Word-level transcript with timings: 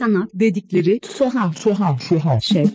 sanat 0.00 0.30
dedikleri 0.34 1.00
tuhaf 1.00 1.62
tuhaf 1.64 2.08
tuhaf 2.08 2.42
şey. 2.42 2.66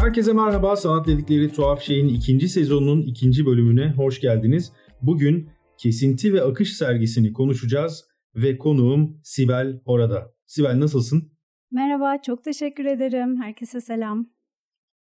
Herkese 0.00 0.32
merhaba. 0.32 0.76
Sanat 0.76 1.06
dedikleri 1.06 1.52
tuhaf 1.52 1.82
şeyin 1.82 2.08
ikinci 2.08 2.48
sezonunun 2.48 3.02
ikinci 3.02 3.46
bölümüne 3.46 3.92
hoş 3.96 4.20
geldiniz. 4.20 4.72
Bugün 5.02 5.50
kesinti 5.78 6.34
ve 6.34 6.42
akış 6.42 6.76
sergisini 6.76 7.32
konuşacağız 7.32 8.04
ve 8.34 8.58
konuğum 8.58 9.20
Sibel 9.22 9.80
orada. 9.84 10.32
Sibel 10.46 10.80
nasılsın? 10.80 11.32
Merhaba, 11.70 12.22
çok 12.22 12.44
teşekkür 12.44 12.84
ederim. 12.84 13.42
Herkese 13.42 13.80
selam. 13.80 14.26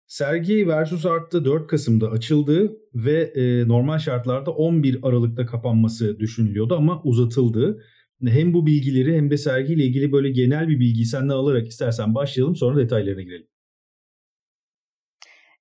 Sergi 0.07 0.69
Versus 0.69 1.07
Art'ta 1.07 1.45
4 1.45 1.67
Kasım'da 1.67 2.11
açıldı 2.11 2.77
ve 2.95 3.23
e, 3.23 3.69
normal 3.69 3.99
şartlarda 3.99 4.51
11 4.51 4.99
Aralık'ta 5.03 5.47
kapanması 5.47 6.19
düşünülüyordu 6.19 6.77
ama 6.77 7.03
uzatıldı. 7.03 7.83
Hem 8.27 8.55
bu 8.55 8.66
bilgileri 8.66 9.16
hem 9.16 9.30
de 9.30 9.37
sergiyle 9.37 9.84
ilgili 9.84 10.12
böyle 10.12 10.30
genel 10.30 10.69
bir 10.69 10.80
bilgiyi 10.80 11.06
senden 11.06 11.34
alarak 11.34 11.69
istersen 11.69 12.15
başlayalım 12.15 12.56
sonra 12.56 12.77
detaylarına 12.77 13.23
girelim. 13.23 13.47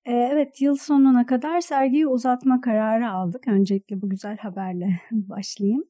E, 0.04 0.12
evet, 0.12 0.60
yıl 0.60 0.76
sonuna 0.76 1.26
kadar 1.26 1.60
sergiyi 1.60 2.06
uzatma 2.06 2.60
kararı 2.60 3.10
aldık. 3.10 3.48
Öncelikle 3.48 4.02
bu 4.02 4.10
güzel 4.10 4.36
haberle 4.36 5.00
başlayayım. 5.12 5.84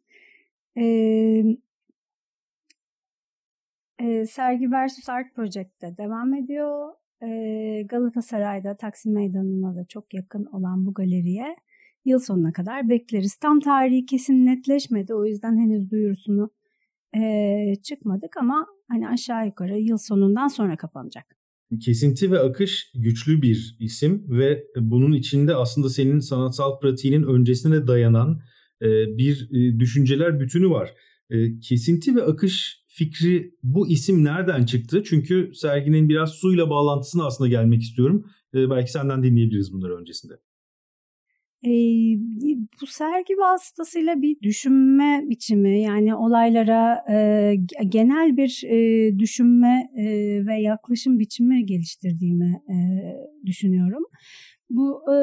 Ee, 0.77 1.45
e, 3.99 4.27
sergi 4.27 4.71
Versus 4.71 5.09
Art 5.09 5.35
Project'te 5.35 5.97
devam 5.97 6.35
ediyor. 6.35 6.93
E, 7.23 7.83
Galatasaray'da 7.89 8.77
Taksim 8.77 9.15
Meydanı'na 9.15 9.77
da 9.77 9.85
çok 9.85 10.15
yakın 10.15 10.45
olan 10.45 10.87
bu 10.87 10.95
galeriye 10.95 11.57
yıl 12.05 12.19
sonuna 12.19 12.53
kadar 12.53 12.89
bekleriz. 12.89 13.37
Tam 13.37 13.61
tarihi 13.61 14.07
kesin 14.07 14.47
netleşmedi 14.47 15.15
o 15.15 15.25
yüzden 15.25 15.59
henüz 15.59 15.91
duyurusunu 15.91 16.51
e, 17.17 17.75
çıkmadık 17.83 18.37
ama 18.37 18.67
hani 18.89 19.09
aşağı 19.09 19.47
yukarı 19.47 19.79
yıl 19.79 19.97
sonundan 19.97 20.49
sonra 20.49 20.77
kapanacak. 20.77 21.25
Kesinti 21.81 22.33
ve 22.33 22.39
akış 22.39 22.93
güçlü 22.95 23.43
bir 23.43 23.77
isim 23.81 24.25
ve 24.29 24.65
bunun 24.77 25.13
içinde 25.13 25.55
aslında 25.55 25.89
senin 25.89 26.19
sanatsal 26.19 26.81
pratiğinin 26.81 27.23
öncesine 27.23 27.87
dayanan 27.87 28.41
e, 28.83 28.87
bir 29.19 29.49
e, 29.53 29.81
düşünceler 29.81 30.41
bütünü 30.41 30.71
var. 30.71 30.95
E, 31.31 31.61
kesinti 31.61 32.17
ve 32.17 32.23
akış 32.23 32.85
fikri 32.89 33.55
bu 33.63 33.89
isim 33.89 34.25
nereden 34.25 34.65
çıktı? 34.65 35.03
Çünkü 35.07 35.51
serginin 35.55 36.09
biraz 36.09 36.31
suyla 36.31 36.71
bağlantısına 36.71 37.27
aslında 37.27 37.49
gelmek 37.49 37.83
istiyorum. 37.83 38.27
Belki 38.55 38.93
senden 38.93 39.23
dinleyebiliriz 39.23 39.73
bunları 39.73 39.97
öncesinde. 39.97 40.35
E, 41.65 41.71
bu 42.83 42.87
sergi 42.87 43.35
vasıtasıyla 43.39 44.23
bir 44.23 44.41
düşünme 44.43 45.25
biçimi 45.29 45.81
yani 45.81 46.15
olaylara 46.15 47.05
e, 47.11 47.55
genel 47.89 48.37
bir 48.37 48.63
e, 48.67 49.19
düşünme 49.19 49.91
e, 49.97 50.05
ve 50.47 50.61
yaklaşım 50.61 51.19
biçimi 51.19 51.67
geliştirdiğimi 51.67 52.63
e, 52.69 52.77
düşünüyorum. 53.47 54.03
Bu 54.71 55.03
e, 55.13 55.17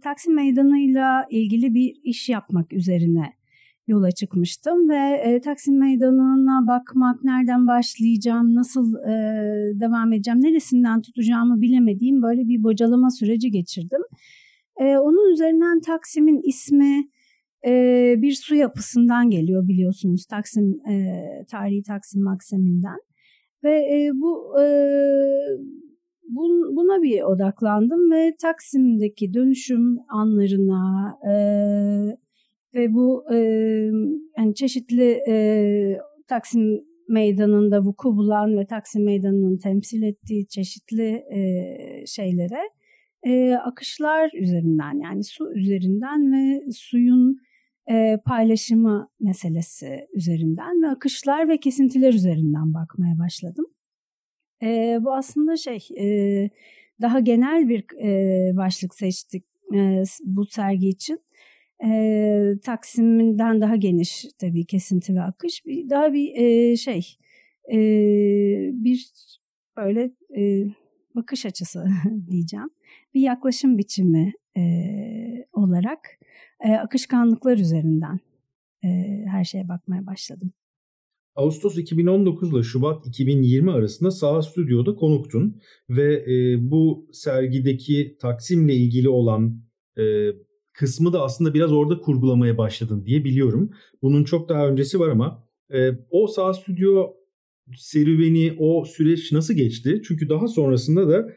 Taksim 0.00 0.34
Meydanı'yla 0.34 1.26
ilgili 1.30 1.74
bir 1.74 1.94
iş 2.04 2.28
yapmak 2.28 2.72
üzerine 2.72 3.32
yola 3.86 4.10
çıkmıştım 4.10 4.88
ve 4.88 5.22
e, 5.24 5.40
Taksim 5.40 5.78
Meydanı'na 5.78 6.66
bakmak, 6.66 7.24
nereden 7.24 7.66
başlayacağım, 7.66 8.54
nasıl 8.54 8.94
e, 8.94 9.12
devam 9.80 10.12
edeceğim, 10.12 10.40
neresinden 10.42 11.02
tutacağımı 11.02 11.60
bilemediğim 11.60 12.22
böyle 12.22 12.48
bir 12.48 12.62
bocalama 12.62 13.10
süreci 13.10 13.50
geçirdim. 13.50 14.00
E, 14.80 14.98
onun 14.98 15.32
üzerinden 15.32 15.80
Taksim'in 15.80 16.40
ismi 16.44 17.08
e, 17.66 17.72
bir 18.18 18.32
su 18.32 18.54
yapısından 18.54 19.30
geliyor 19.30 19.68
biliyorsunuz 19.68 20.26
Taksim 20.26 20.80
e, 20.90 21.24
tarihi 21.50 21.82
Taksim 21.82 22.22
Maksiminden. 22.22 22.98
Ve 23.64 23.70
e, 23.70 24.10
bu 24.14 24.60
e, 24.60 24.64
buna 26.76 27.02
bir 27.02 27.22
odaklandım 27.22 28.10
ve 28.10 28.34
Taksim'deki 28.42 29.34
dönüşüm 29.34 29.98
anlarına 30.08 31.14
e, 31.30 31.32
ve 32.74 32.94
bu 32.94 33.24
e, 33.32 33.36
yani 34.38 34.54
çeşitli 34.54 35.18
e, 35.28 35.98
Taksim 36.28 36.88
Meydanı'nda 37.08 37.80
vuku 37.80 38.16
bulan 38.16 38.58
ve 38.58 38.66
Taksim 38.66 39.04
Meydanı'nın 39.04 39.58
temsil 39.58 40.02
ettiği 40.02 40.48
çeşitli 40.48 41.24
e, 41.34 41.40
şeylere 42.06 42.60
e, 43.28 43.54
akışlar 43.54 44.30
üzerinden 44.34 45.02
yani 45.02 45.24
su 45.24 45.52
üzerinden 45.54 46.32
ve 46.32 46.70
suyun 46.72 47.40
e, 47.90 48.18
paylaşımı 48.24 49.10
meselesi 49.20 50.06
üzerinden 50.14 50.82
ve 50.82 50.86
akışlar 50.86 51.48
ve 51.48 51.60
kesintiler 51.60 52.12
üzerinden 52.12 52.74
bakmaya 52.74 53.18
başladım. 53.18 53.66
E, 54.62 54.98
bu 55.00 55.14
aslında 55.14 55.56
şey 55.56 55.88
e, 55.98 56.50
daha 57.00 57.20
genel 57.20 57.68
bir 57.68 57.84
e, 58.02 58.56
başlık 58.56 58.94
seçtik 58.94 59.44
e, 59.74 60.02
bu 60.24 60.44
sergi 60.44 60.88
için. 60.88 61.20
E, 61.84 62.52
Taksim'den 62.64 63.60
daha 63.60 63.76
geniş 63.76 64.26
tabii 64.38 64.64
kesinti 64.64 65.14
ve 65.14 65.20
akış. 65.20 65.66
Bir, 65.66 65.90
daha 65.90 66.12
bir 66.12 66.34
e, 66.36 66.76
şey 66.76 67.16
e, 67.72 67.78
bir 68.72 69.12
böyle 69.76 70.10
e, 70.36 70.64
bakış 71.18 71.46
açısı 71.46 71.84
diyeceğim. 72.30 72.68
Bir 73.14 73.20
yaklaşım 73.20 73.78
biçimi 73.78 74.32
e, 74.56 74.62
olarak 75.52 75.98
e, 76.64 76.72
akışkanlıklar 76.72 77.58
üzerinden 77.58 78.20
e, 78.84 78.88
her 79.26 79.44
şeye 79.44 79.68
bakmaya 79.68 80.06
başladım. 80.06 80.52
Ağustos 81.34 81.78
2019 81.78 82.52
ile 82.52 82.62
Şubat 82.62 83.06
2020 83.06 83.70
arasında 83.70 84.10
Saha 84.10 84.42
Stüdyo'da 84.42 84.94
konuktun 84.94 85.60
ve 85.90 86.14
e, 86.14 86.70
bu 86.70 87.08
sergideki 87.12 88.16
Taksim'le 88.20 88.68
ilgili 88.68 89.08
olan 89.08 89.62
e, 89.98 90.02
kısmı 90.72 91.12
da 91.12 91.22
aslında 91.22 91.54
biraz 91.54 91.72
orada 91.72 92.00
kurgulamaya 92.00 92.58
başladın 92.58 93.04
diye 93.04 93.24
biliyorum. 93.24 93.70
Bunun 94.02 94.24
çok 94.24 94.48
daha 94.48 94.68
öncesi 94.68 95.00
var 95.00 95.08
ama 95.08 95.44
e, 95.74 95.90
o 96.10 96.26
Saha 96.26 96.54
Stüdyo 96.54 97.17
serüveni, 97.76 98.52
o 98.58 98.84
süreç 98.84 99.32
nasıl 99.32 99.54
geçti? 99.54 100.02
Çünkü 100.04 100.28
daha 100.28 100.48
sonrasında 100.48 101.08
da 101.08 101.28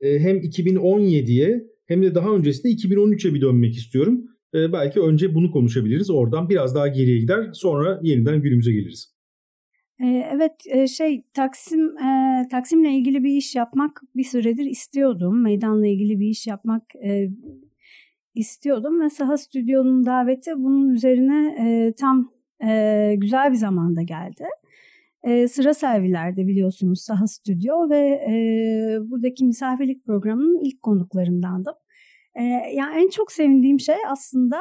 e, 0.00 0.18
hem 0.18 0.36
2017'ye 0.36 1.64
hem 1.86 2.02
de 2.02 2.14
daha 2.14 2.30
öncesinde 2.30 2.72
2013'e 2.72 3.34
bir 3.34 3.40
dönmek 3.40 3.74
istiyorum. 3.74 4.24
E, 4.54 4.72
belki 4.72 5.00
önce 5.00 5.34
bunu 5.34 5.50
konuşabiliriz. 5.50 6.10
Oradan 6.10 6.48
biraz 6.48 6.74
daha 6.74 6.88
geriye 6.88 7.18
gider. 7.18 7.50
Sonra 7.52 8.00
yeniden 8.02 8.42
günümüze 8.42 8.72
geliriz. 8.72 9.12
E, 10.00 10.06
evet 10.06 10.88
şey 10.90 11.24
Taksim 11.34 11.90
Taksim'le 12.50 12.98
ilgili 12.98 13.24
bir 13.24 13.36
iş 13.36 13.54
yapmak 13.54 14.00
bir 14.16 14.24
süredir 14.24 14.64
istiyordum. 14.64 15.42
Meydanla 15.42 15.86
ilgili 15.86 16.20
bir 16.20 16.28
iş 16.28 16.46
yapmak 16.46 16.82
istiyordum 18.34 19.00
ve 19.00 19.10
Saha 19.10 19.36
Stüdyo'nun 19.36 20.06
daveti 20.06 20.50
bunun 20.56 20.90
üzerine 20.94 21.92
tam 22.00 22.32
güzel 23.16 23.50
bir 23.50 23.56
zamanda 23.56 24.02
geldi 24.02 24.44
e, 25.24 25.48
sıra 25.48 25.74
servilerde 25.74 26.46
biliyorsunuz 26.46 27.00
Saha 27.00 27.26
Stüdyo 27.26 27.90
ve 27.90 27.98
e, 27.98 28.34
buradaki 29.10 29.44
misafirlik 29.44 30.04
programının 30.06 30.64
ilk 30.64 30.82
konuklarındandım. 30.82 31.74
E, 32.34 32.42
yani 32.74 33.02
en 33.02 33.08
çok 33.08 33.32
sevindiğim 33.32 33.80
şey 33.80 33.96
aslında 34.08 34.56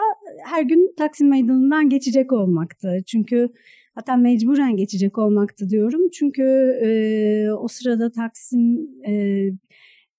her 0.46 0.62
gün 0.64 0.94
Taksim 0.98 1.30
Meydanı'ndan 1.30 1.90
geçecek 1.90 2.34
olmaktı. 2.34 2.98
Çünkü 3.08 3.50
hatta 3.96 4.18
mecburen 4.18 4.76
geçecek 4.76 5.18
olmaktı 5.18 5.70
diyorum. 5.70 6.02
Çünkü 6.14 6.44
e, 6.84 7.52
o 7.52 7.68
sırada 7.68 8.12
Taksim 8.12 8.88
e, 9.08 9.46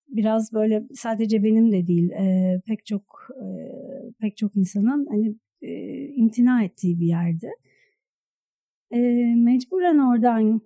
biraz 0.09 0.53
böyle 0.53 0.82
sadece 0.94 1.42
benim 1.44 1.72
de 1.72 1.86
değil 1.86 2.10
e, 2.10 2.60
pek 2.66 2.86
çok 2.86 3.28
e, 3.30 3.47
pek 4.20 4.36
çok 4.36 4.56
insanın 4.56 5.06
hani 5.10 5.34
e, 5.62 6.06
imtina 6.09 6.64
ettiği 6.64 7.00
bir 7.00 7.06
yerdi 7.06 7.50
e, 8.92 8.98
mecburen 9.36 9.98
oradan 9.98 10.60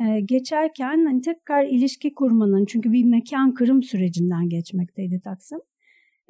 e, 0.00 0.20
geçerken 0.20 1.04
hani 1.06 1.20
tekrar 1.20 1.64
ilişki 1.64 2.14
kurmanın 2.14 2.64
çünkü 2.64 2.92
bir 2.92 3.04
mekan 3.04 3.54
kırım 3.54 3.82
sürecinden 3.82 4.48
geçmekteydi 4.48 5.20
Taksim. 5.20 5.58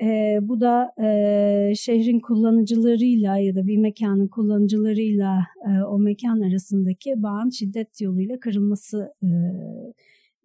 E, 0.03 0.39
bu 0.43 0.61
da 0.61 0.93
e, 1.03 1.75
şehrin 1.75 2.21
kullanıcılarıyla 2.21 3.39
ya 3.39 3.55
da 3.55 3.67
bir 3.67 3.77
mekanın 3.77 4.29
kullanıcılarıyla 4.29 5.47
e, 5.69 5.83
o 5.85 5.99
mekan 5.99 6.41
arasındaki 6.41 7.23
bağın 7.23 7.50
şiddet 7.50 8.00
yoluyla 8.00 8.41
kırılması, 8.41 9.15
e, 9.23 9.29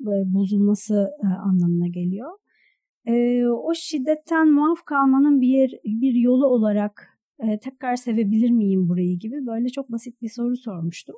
bozulması 0.05 1.09
e, 1.23 1.27
anlamına 1.27 1.87
geliyor. 1.87 2.31
E, 3.05 3.45
o 3.47 3.73
şiddetten 3.73 4.51
muaf 4.51 4.85
kalmanın 4.85 5.41
bir 5.41 5.47
yer, 5.47 5.71
bir 5.85 6.13
yolu 6.13 6.47
olarak 6.47 7.12
e, 7.39 7.59
tekrar 7.59 7.95
sevebilir 7.95 8.49
miyim 8.49 8.89
burayı 8.89 9.19
gibi 9.19 9.45
böyle 9.45 9.69
çok 9.69 9.91
basit 9.91 10.21
bir 10.21 10.29
soru 10.29 10.57
sormuştum. 10.57 11.15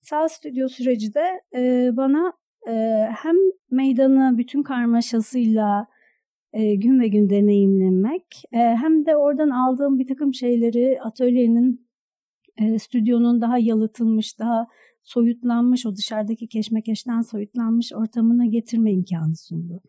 Sağ 0.00 0.28
stüdyo 0.28 0.68
süreci 0.68 1.14
de 1.14 1.40
e, 1.54 1.90
bana 1.96 2.32
e, 2.68 3.06
hem 3.22 3.36
meydanı 3.70 4.38
bütün 4.38 4.62
karmaşasıyla 4.62 5.86
gün 6.54 7.00
ve 7.00 7.08
gün 7.08 7.30
deneyimlemek 7.30 8.42
hem 8.52 9.06
de 9.06 9.16
oradan 9.16 9.50
aldığım 9.50 9.98
bir 9.98 10.06
takım 10.06 10.34
şeyleri 10.34 11.02
atölyenin 11.02 11.88
stüdyonun 12.78 13.40
daha 13.40 13.58
yalıtılmış, 13.58 14.38
daha 14.38 14.66
soyutlanmış, 15.02 15.86
o 15.86 15.96
dışarıdaki 15.96 16.48
keşmekeşten 16.48 17.20
soyutlanmış 17.20 17.92
ortamına 17.92 18.46
getirme 18.46 18.92
imkanı 18.92 19.36
sundu. 19.36 19.82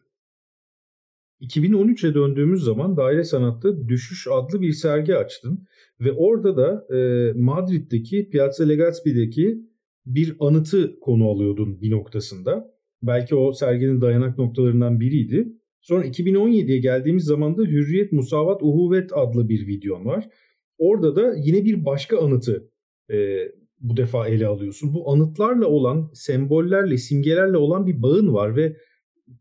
2013'e 1.42 2.14
döndüğümüz 2.14 2.64
zaman 2.64 2.98
Daire 2.98 3.24
Sanat'ta 3.24 3.88
Düşüş 3.88 4.28
adlı 4.32 4.62
bir 4.62 4.72
sergi 4.72 5.16
açtın 5.16 5.68
ve 6.00 6.12
orada 6.12 6.58
da 6.58 6.96
e, 6.96 7.32
Madrid'deki 7.34 8.30
Piazza 8.30 8.64
Legazpi'deki 8.64 9.62
bir 10.06 10.36
anıtı 10.40 11.00
konu 11.00 11.30
alıyordun 11.30 11.82
bir 11.82 11.92
noktasında. 11.92 12.72
Belki 13.04 13.36
o 13.36 13.52
serginin 13.52 14.02
dayanak 14.02 14.38
noktalarından 14.38 15.00
biriydi. 15.00 15.48
Sonra 15.82 16.06
2017'ye 16.06 16.78
geldiğimiz 16.78 17.24
zaman 17.24 17.58
da 17.58 17.62
Hürriyet 17.62 18.12
Musavat 18.12 18.64
Uhuvvet 18.64 19.12
adlı 19.14 19.50
bir 19.50 19.68
videon 19.68 20.06
var. 20.06 20.30
Orada 20.78 21.16
da 21.16 21.34
yine 21.38 21.66
bir 21.66 21.86
başka 21.86 22.20
anıtı 22.20 22.72
e, 23.12 23.38
bu 23.80 23.98
defa 23.98 24.28
ele 24.28 24.48
alıyorsun. 24.48 24.94
Bu 24.94 25.12
anıtlarla 25.12 25.68
olan, 25.68 26.10
sembollerle, 26.14 26.98
simgelerle 26.98 27.58
olan 27.58 27.88
bir 27.88 28.02
bağın 28.02 28.34
var 28.34 28.56
ve 28.56 28.78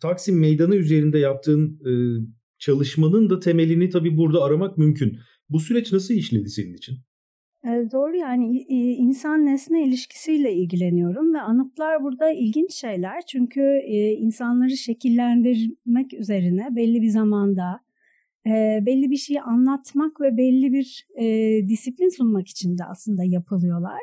Taksim 0.01 0.41
Meydanı 0.41 0.77
üzerinde 0.77 1.19
yaptığın 1.19 1.81
e, 1.87 1.93
çalışmanın 2.59 3.31
da 3.31 3.41
temelini 3.41 3.89
tabii 3.89 4.17
burada 4.17 4.43
aramak 4.43 4.79
mümkün. 4.79 5.19
Bu 5.49 5.61
süreç 5.61 5.93
nasıl 5.93 6.15
işledi 6.15 6.49
senin 6.49 6.75
için? 6.75 6.97
E, 7.65 7.69
doğru 7.93 8.17
yani 8.17 8.59
insan 8.99 9.47
nesne 9.47 9.87
ilişkisiyle 9.87 10.55
ilgileniyorum 10.55 11.35
ve 11.35 11.41
anıtlar 11.41 12.03
burada 12.03 12.31
ilginç 12.31 12.73
şeyler. 12.73 13.23
Çünkü 13.27 13.61
e, 13.87 14.13
insanları 14.13 14.77
şekillendirmek 14.77 16.15
üzerine 16.15 16.69
belli 16.77 17.03
bir 17.03 17.09
zamanda 17.09 17.81
e, 18.47 18.79
belli 18.87 19.11
bir 19.11 19.17
şeyi 19.17 19.43
anlatmak 19.43 20.21
ve 20.21 20.37
belli 20.37 20.73
bir 20.73 21.07
e, 21.19 21.69
disiplin 21.69 22.09
sunmak 22.09 22.49
için 22.49 22.79
de 22.79 22.85
aslında 22.85 23.25
yapılıyorlar. 23.25 24.03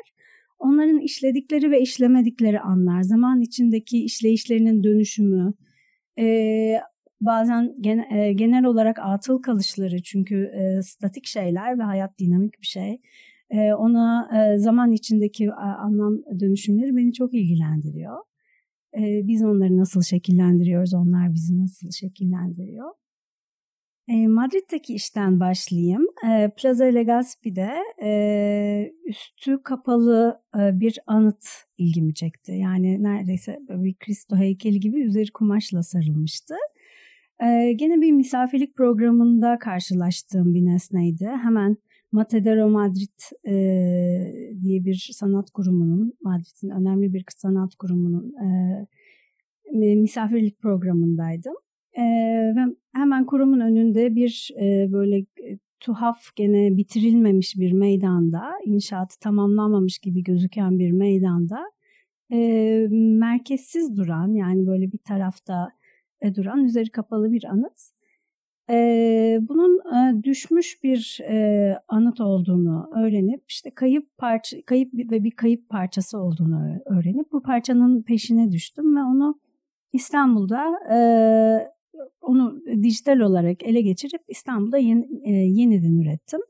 Onların 0.58 0.98
işledikleri 0.98 1.70
ve 1.70 1.80
işlemedikleri 1.80 2.60
anlar, 2.60 3.02
zaman 3.02 3.40
içindeki 3.40 4.04
işleyişlerinin 4.04 4.84
dönüşümü, 4.84 5.54
e, 6.18 6.80
bazen 7.20 7.74
gen, 7.80 7.98
e, 8.12 8.32
genel 8.32 8.64
olarak 8.64 8.98
atıl 8.98 9.42
kalışları 9.42 10.02
çünkü 10.02 10.44
e, 10.44 10.82
statik 10.82 11.26
şeyler 11.26 11.78
ve 11.78 11.82
hayat 11.82 12.18
dinamik 12.18 12.60
bir 12.60 12.66
şey. 12.66 13.00
E, 13.50 13.74
ona 13.74 14.28
e, 14.38 14.58
zaman 14.58 14.92
içindeki 14.92 15.52
anlam 15.52 16.18
dönüşümleri 16.40 16.96
beni 16.96 17.12
çok 17.12 17.34
ilgilendiriyor. 17.34 18.18
E, 18.96 19.26
biz 19.28 19.44
onları 19.44 19.76
nasıl 19.76 20.02
şekillendiriyoruz, 20.02 20.94
onlar 20.94 21.34
bizi 21.34 21.58
nasıl 21.58 21.90
şekillendiriyor. 21.90 22.90
E, 24.08 24.28
Madrid'deki 24.28 24.94
işten 24.94 25.40
başlayayım. 25.40 26.06
E, 26.30 26.50
Plaza 26.56 26.84
Legazpi'de 26.84 27.70
e, 28.02 28.92
üstü 29.04 29.62
kapalı 29.62 30.42
e, 30.58 30.80
bir 30.80 30.98
anıt 31.06 31.44
ilgimi 31.78 32.14
çekti. 32.14 32.52
Yani 32.52 33.02
neredeyse 33.02 33.58
bir 33.68 33.94
Kristo 33.94 34.36
heykeli 34.36 34.80
gibi 34.80 35.02
üzeri 35.02 35.30
kumaşla 35.32 35.82
sarılmıştı. 35.82 36.54
E, 37.42 37.72
gene 37.72 38.00
bir 38.00 38.12
misafirlik 38.12 38.76
programında 38.76 39.58
karşılaştığım 39.58 40.54
bir 40.54 40.66
nesneydi. 40.66 41.26
Hemen 41.42 41.76
Matadero 42.12 42.68
Madrid 42.68 43.46
e, 43.46 43.52
diye 44.62 44.84
bir 44.84 45.10
sanat 45.12 45.50
kurumunun, 45.50 46.12
Madrid'in 46.22 46.70
önemli 46.70 47.12
bir 47.12 47.24
sanat 47.36 47.74
kurumunun 47.74 48.34
misafirlik 49.72 50.58
programındaydım. 50.60 51.54
Ve 52.56 52.76
hemen 52.94 53.26
kurumun 53.26 53.60
önünde 53.60 54.14
bir 54.14 54.50
e, 54.60 54.92
böyle 54.92 55.24
tuhaf 55.80 56.36
gene 56.36 56.76
bitirilmemiş 56.76 57.56
bir 57.56 57.72
meydanda, 57.72 58.42
inşaatı 58.64 59.18
tamamlanmamış 59.18 59.98
gibi 59.98 60.22
gözüken 60.22 60.78
bir 60.78 60.92
meydanda 60.92 61.70
e, 62.32 62.86
merkezsiz 62.90 63.96
duran 63.96 64.34
yani 64.34 64.66
böyle 64.66 64.92
bir 64.92 64.98
tarafta 64.98 65.68
e, 66.20 66.34
duran 66.34 66.64
üzeri 66.64 66.90
kapalı 66.90 67.32
bir 67.32 67.44
anıt. 67.44 67.80
E, 68.70 69.38
bunun 69.42 69.78
e, 69.78 70.22
düşmüş 70.24 70.84
bir 70.84 71.20
e, 71.22 71.78
anıt 71.88 72.20
olduğunu 72.20 72.90
öğrenip 72.96 73.44
işte 73.48 73.70
kayıp 73.70 74.18
parça 74.18 74.62
kayıp 74.62 74.94
ve 74.94 75.24
bir 75.24 75.30
kayıp 75.30 75.68
parçası 75.68 76.18
olduğunu 76.18 76.78
öğrenip 76.86 77.32
bu 77.32 77.42
parçanın 77.42 78.02
peşine 78.02 78.52
düştüm 78.52 78.96
ve 78.96 79.00
onu 79.00 79.40
İstanbul'da 79.92 80.64
e, 80.94 80.98
onu 82.20 82.62
dijital 82.82 83.20
olarak 83.20 83.62
ele 83.62 83.80
geçirip 83.80 84.20
İstanbul'da 84.28 84.78
yeni, 84.78 85.08
e, 85.24 85.32
yeniden 85.32 86.00
ürettim. 86.00 86.40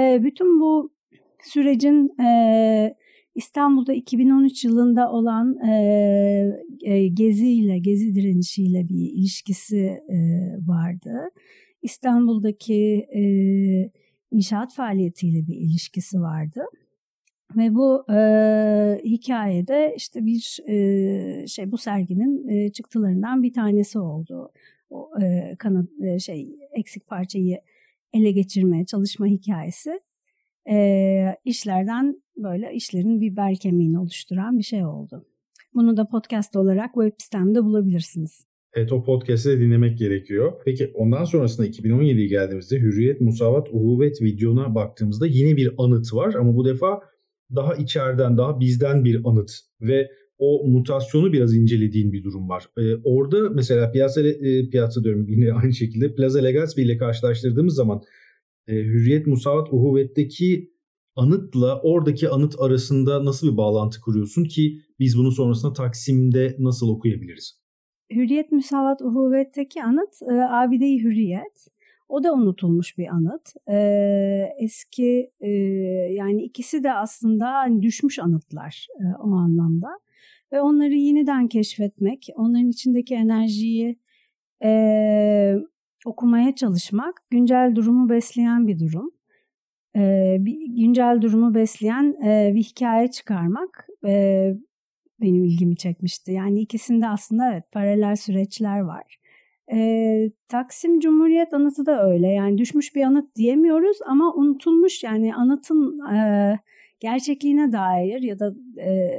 E, 0.00 0.20
bütün 0.22 0.60
bu 0.60 0.90
sürecin 1.42 2.20
e, 2.22 2.94
İstanbul'da 3.34 3.92
2013 3.92 4.64
yılında 4.64 5.12
olan 5.12 5.58
e, 5.68 5.72
e, 6.82 7.08
geziyle, 7.08 7.78
gezi 7.78 8.14
direnişiyle 8.14 8.88
bir 8.88 9.12
ilişkisi 9.12 9.78
e, 10.08 10.18
vardı. 10.66 11.30
İstanbul'daki 11.82 13.06
e, 13.14 13.22
inşaat 14.30 14.74
faaliyetiyle 14.74 15.46
bir 15.46 15.56
ilişkisi 15.56 16.20
vardı. 16.20 16.60
Ve 17.56 17.74
bu 17.74 18.12
e, 18.12 18.18
hikayede 19.04 19.94
işte 19.96 20.26
bir 20.26 20.58
e, 20.68 21.46
şey 21.46 21.72
bu 21.72 21.78
serginin 21.78 22.48
e, 22.48 22.72
çıktılarından 22.72 23.42
bir 23.42 23.52
tanesi 23.52 23.98
oldu 23.98 24.52
o 24.90 25.10
e, 25.22 25.56
kanat 25.58 25.86
e, 26.02 26.18
şey 26.18 26.56
eksik 26.72 27.06
parçayı 27.06 27.60
ele 28.12 28.30
geçirmeye 28.30 28.86
çalışma 28.86 29.26
hikayesi 29.26 30.00
e, 30.70 31.36
işlerden 31.44 32.22
böyle 32.36 32.74
işlerin 32.74 33.20
bir 33.20 33.36
bel 33.36 33.56
kemiğini 33.56 33.98
oluşturan 33.98 34.58
bir 34.58 34.62
şey 34.62 34.84
oldu. 34.84 35.26
Bunu 35.74 35.96
da 35.96 36.08
podcast 36.08 36.56
olarak 36.56 36.94
web 36.94 37.12
sitemde 37.18 37.64
bulabilirsiniz. 37.64 38.46
Evet 38.74 38.92
o 38.92 39.04
podcast'i 39.04 39.60
dinlemek 39.60 39.98
gerekiyor. 39.98 40.52
Peki 40.64 40.90
ondan 40.94 41.24
sonrasında 41.24 41.66
2017'ye 41.66 42.26
geldiğimizde 42.26 42.78
Hürriyet, 42.78 43.20
Musavat, 43.20 43.68
Uhuvvet 43.72 44.22
videona 44.22 44.74
baktığımızda 44.74 45.26
yine 45.26 45.56
bir 45.56 45.74
anıt 45.78 46.14
var 46.14 46.34
ama 46.34 46.56
bu 46.56 46.64
defa 46.64 47.00
daha 47.56 47.74
içeriden, 47.74 48.38
daha 48.38 48.60
bizden 48.60 49.04
bir 49.04 49.20
anıt 49.24 49.50
ve 49.80 50.10
o 50.40 50.68
mutasyonu 50.68 51.32
biraz 51.32 51.56
incelediğin 51.56 52.12
bir 52.12 52.24
durum 52.24 52.48
var. 52.48 52.66
Ee, 52.78 52.96
orada 53.04 53.50
mesela 53.50 53.92
piyasa 53.92 54.20
e, 54.20 54.70
piyasa 54.70 55.04
diyorum 55.04 55.26
yine 55.28 55.52
aynı 55.62 55.72
şekilde 55.72 56.14
Plaza 56.14 56.38
Legazpi 56.38 56.82
ile 56.82 56.96
karşılaştırdığımız 56.96 57.74
zaman 57.74 58.02
e, 58.68 58.74
Hürriyet 58.74 59.26
Musavat 59.26 59.68
Uhuvvet'teki 59.72 60.70
anıtla 61.16 61.80
oradaki 61.80 62.28
anıt 62.28 62.54
arasında 62.58 63.24
nasıl 63.24 63.52
bir 63.52 63.56
bağlantı 63.56 64.00
kuruyorsun 64.00 64.44
ki 64.44 64.80
biz 64.98 65.18
bunu 65.18 65.32
sonrasında 65.32 65.72
Taksim'de 65.72 66.56
nasıl 66.58 66.88
okuyabiliriz? 66.88 67.60
Hürriyet 68.10 68.52
Musavat 68.52 69.02
Uhuvvet'teki 69.02 69.82
anıt 69.82 70.22
e, 70.30 70.32
Abide-i 70.32 71.02
Hürriyet. 71.02 71.68
O 72.08 72.24
da 72.24 72.34
unutulmuş 72.34 72.98
bir 72.98 73.06
anıt. 73.06 73.52
E, 73.70 74.48
eski 74.58 75.30
e, 75.40 75.50
yani 76.12 76.42
ikisi 76.42 76.82
de 76.82 76.92
aslında 76.92 77.46
hani 77.52 77.82
düşmüş 77.82 78.18
anıtlar 78.18 78.86
e, 79.00 79.04
o 79.18 79.30
anlamda 79.30 79.88
ve 80.52 80.60
onları 80.60 80.94
yeniden 80.94 81.48
keşfetmek, 81.48 82.28
onların 82.34 82.68
içindeki 82.68 83.14
enerjiyi 83.14 83.98
e, 84.64 85.54
okumaya 86.04 86.54
çalışmak 86.54 87.22
güncel 87.30 87.72
durumu 87.74 88.08
besleyen 88.08 88.66
bir 88.66 88.78
durum. 88.78 89.10
E, 89.96 90.36
bir, 90.40 90.82
güncel 90.82 91.18
durumu 91.22 91.54
besleyen 91.54 92.16
e, 92.24 92.52
bir 92.54 92.62
hikaye 92.62 93.10
çıkarmak 93.10 93.88
e, 94.06 94.54
benim 95.20 95.44
ilgimi 95.44 95.76
çekmişti. 95.76 96.32
Yani 96.32 96.60
ikisinde 96.60 97.08
aslında 97.08 97.52
evet 97.52 97.64
paralel 97.72 98.16
süreçler 98.16 98.80
var. 98.80 99.20
E, 99.72 100.30
Taksim 100.48 101.00
Cumhuriyet 101.00 101.54
anıtı 101.54 101.86
da 101.86 102.10
öyle. 102.10 102.28
Yani 102.28 102.58
düşmüş 102.58 102.94
bir 102.94 103.02
anıt 103.02 103.36
diyemiyoruz 103.36 103.98
ama 104.06 104.34
unutulmuş 104.34 105.02
yani 105.02 105.34
anıtın 105.34 105.98
e, 106.14 106.58
gerçekliğine 107.00 107.72
dair 107.72 108.22
ya 108.22 108.38
da 108.38 108.54
e, 108.80 109.10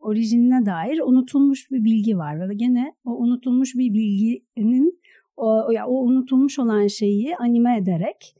orijinine 0.00 0.66
dair 0.66 1.00
unutulmuş 1.00 1.70
bir 1.70 1.84
bilgi 1.84 2.18
var 2.18 2.48
ve 2.48 2.54
gene 2.54 2.94
o 3.04 3.10
unutulmuş 3.10 3.74
bir 3.74 3.94
bilginin 3.94 5.00
o, 5.36 5.70
ya, 5.70 5.86
o 5.86 5.94
unutulmuş 5.94 6.58
olan 6.58 6.86
şeyi 6.86 7.36
anime 7.36 7.76
ederek 7.76 8.36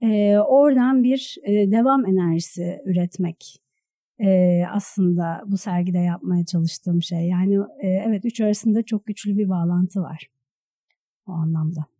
e, 0.00 0.38
oradan 0.38 1.02
bir 1.04 1.36
e, 1.42 1.52
devam 1.70 2.06
enerjisi 2.06 2.80
üretmek 2.84 3.60
e, 4.18 4.62
aslında 4.72 5.42
bu 5.46 5.56
sergide 5.56 5.98
yapmaya 5.98 6.44
çalıştığım 6.44 7.02
şey. 7.02 7.28
Yani 7.28 7.58
e, 7.80 7.88
evet 7.88 8.24
üç 8.24 8.40
arasında 8.40 8.82
çok 8.82 9.06
güçlü 9.06 9.38
bir 9.38 9.48
bağlantı 9.48 10.00
var 10.00 10.30
o 11.26 11.32
anlamda. 11.32 11.93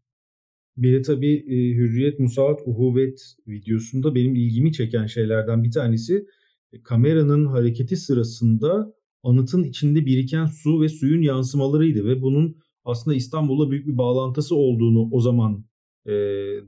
Bir 0.76 0.92
de 0.92 1.02
tabii 1.02 1.34
e, 1.34 1.74
Hürriyet 1.74 2.18
Musavat 2.18 2.60
Uhuvvet 2.66 3.20
videosunda 3.48 4.14
benim 4.14 4.34
ilgimi 4.34 4.72
çeken 4.72 5.06
şeylerden 5.06 5.64
bir 5.64 5.70
tanesi 5.70 6.26
e, 6.72 6.82
kameranın 6.82 7.46
hareketi 7.46 7.96
sırasında 7.96 8.94
anıtın 9.22 9.64
içinde 9.64 10.06
biriken 10.06 10.46
su 10.46 10.82
ve 10.82 10.88
suyun 10.88 11.22
yansımalarıydı 11.22 12.04
ve 12.04 12.22
bunun 12.22 12.56
aslında 12.84 13.16
İstanbul'la 13.16 13.70
büyük 13.70 13.86
bir 13.86 13.98
bağlantısı 13.98 14.56
olduğunu 14.56 15.08
o 15.10 15.20
zaman 15.20 15.64
e, 16.06 16.12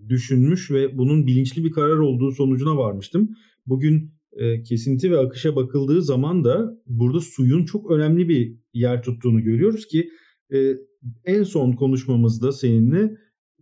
düşünmüş 0.09 0.71
ve 0.71 0.99
bunun 0.99 1.27
bilinçli 1.27 1.65
bir 1.65 1.71
karar 1.71 1.99
olduğu 1.99 2.33
sonucuna 2.33 2.77
varmıştım. 2.77 3.31
Bugün 3.67 4.11
e, 4.33 4.63
kesinti 4.63 5.11
ve 5.11 5.19
akışa 5.19 5.57
bakıldığı 5.57 6.03
zaman 6.03 6.45
da 6.45 6.83
burada 6.87 7.21
suyun 7.21 7.65
çok 7.65 7.91
önemli 7.91 8.29
bir 8.29 8.57
yer 8.75 9.03
tuttuğunu 9.03 9.43
görüyoruz 9.43 9.87
ki 9.87 10.11
e, 10.53 10.73
en 11.25 11.43
son 11.43 11.73
konuşmamızda 11.73 12.53
seninle 12.53 13.17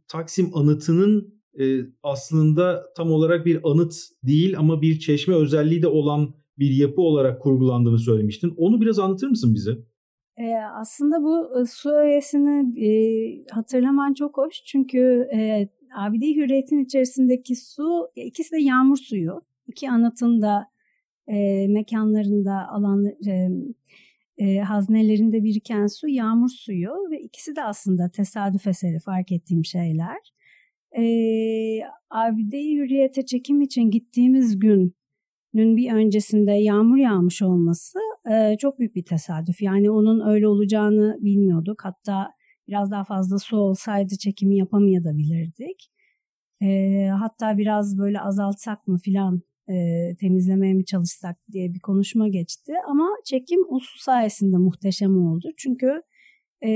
Taksim 0.08 0.50
anıtının 0.56 1.34
e, 1.60 1.64
aslında 2.02 2.82
tam 2.96 3.12
olarak 3.12 3.46
bir 3.46 3.60
anıt 3.70 3.94
değil 4.22 4.58
ama 4.58 4.82
bir 4.82 4.98
çeşme 4.98 5.34
özelliği 5.34 5.82
de 5.82 5.88
olan 5.88 6.34
bir 6.58 6.70
yapı 6.70 7.00
olarak 7.00 7.42
kurgulandığını 7.42 7.98
söylemiştin. 7.98 8.54
Onu 8.56 8.80
biraz 8.80 8.98
anlatır 8.98 9.28
mısın 9.28 9.54
bize? 9.54 9.70
E, 10.36 10.54
aslında 10.80 11.22
bu 11.22 11.60
e, 11.60 11.64
su 11.66 11.90
öğesini 11.90 12.84
e, 12.86 12.88
hatırlaman 13.50 14.14
çok 14.14 14.38
hoş. 14.38 14.62
Çünkü 14.64 15.28
e, 15.34 15.68
Abide 15.96 16.34
Hürriyet'in 16.34 16.84
içerisindeki 16.84 17.56
su 17.56 18.08
ikisi 18.16 18.52
de 18.52 18.62
yağmur 18.62 18.96
suyu. 18.96 19.42
İki 19.66 19.90
anıtın 19.90 20.42
da 20.42 20.66
e, 21.28 21.66
mekanlarında 21.68 22.68
alan 22.68 23.06
e, 23.06 23.48
e, 24.38 24.58
haznelerinde 24.58 25.42
biriken 25.42 25.86
su 25.86 26.08
yağmur 26.08 26.48
suyu 26.48 26.90
ve 27.10 27.20
ikisi 27.20 27.56
de 27.56 27.62
aslında 27.62 28.10
tesadüf 28.10 28.66
eseri 28.66 28.98
fark 28.98 29.32
ettiğim 29.32 29.64
şeyler. 29.64 30.18
E, 30.98 31.04
Abide-i 32.10 32.76
Hürriyet'e 32.76 33.26
çekim 33.26 33.60
için 33.60 33.90
gittiğimiz 33.90 34.58
günün 34.58 34.94
bir 35.54 35.92
öncesinde 35.92 36.52
yağmur 36.52 36.96
yağmış 36.96 37.42
olması 37.42 37.98
e, 38.30 38.56
çok 38.58 38.78
büyük 38.78 38.96
bir 38.96 39.04
tesadüf. 39.04 39.62
Yani 39.62 39.90
onun 39.90 40.28
öyle 40.28 40.48
olacağını 40.48 41.18
bilmiyorduk. 41.20 41.84
Hatta 41.84 42.30
biraz 42.68 42.90
daha 42.90 43.04
fazla 43.04 43.38
su 43.38 43.56
olsaydı 43.56 44.14
çekimi 44.18 44.56
yapamayabilirdik. 44.56 45.90
E, 46.62 47.06
hatta 47.06 47.58
biraz 47.58 47.98
böyle 47.98 48.20
azaltsak 48.20 48.86
mı 48.86 48.98
filan 48.98 49.42
e, 49.68 49.74
temizlemeye 50.20 50.74
mi 50.74 50.84
çalışsak 50.84 51.36
diye 51.52 51.74
bir 51.74 51.80
konuşma 51.80 52.28
geçti. 52.28 52.72
Ama 52.88 53.08
çekim 53.24 53.60
o 53.68 53.78
sayesinde 53.98 54.56
muhteşem 54.56 55.26
oldu. 55.26 55.50
Çünkü 55.56 56.02
e, 56.66 56.70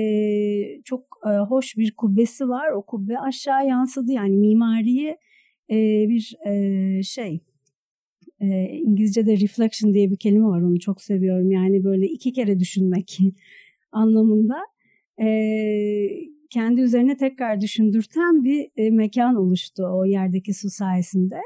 çok 0.84 1.04
e, 1.26 1.30
hoş 1.30 1.76
bir 1.76 1.94
kubbesi 1.96 2.48
var. 2.48 2.70
O 2.72 2.82
kubbe 2.82 3.18
aşağı 3.18 3.66
yansıdı. 3.66 4.12
Yani 4.12 4.36
mimariye 4.36 5.18
e, 5.70 6.08
bir 6.08 6.36
e, 6.46 7.02
şey 7.02 7.40
e, 8.40 8.46
İngilizce'de 8.68 9.40
reflection 9.40 9.94
diye 9.94 10.10
bir 10.10 10.16
kelime 10.16 10.46
var. 10.46 10.62
Onu 10.62 10.80
çok 10.80 11.02
seviyorum. 11.02 11.50
Yani 11.50 11.84
böyle 11.84 12.06
iki 12.06 12.32
kere 12.32 12.60
düşünmek 12.60 13.18
anlamında. 13.92 14.56
E, 15.20 15.28
kendi 16.50 16.80
üzerine 16.80 17.16
tekrar 17.16 17.60
düşündürten 17.60 18.44
bir 18.44 18.70
e, 18.76 18.90
mekan 18.90 19.36
oluştu 19.36 19.86
o 19.92 20.04
yerdeki 20.04 20.54
su 20.54 20.70
sayesinde. 20.70 21.40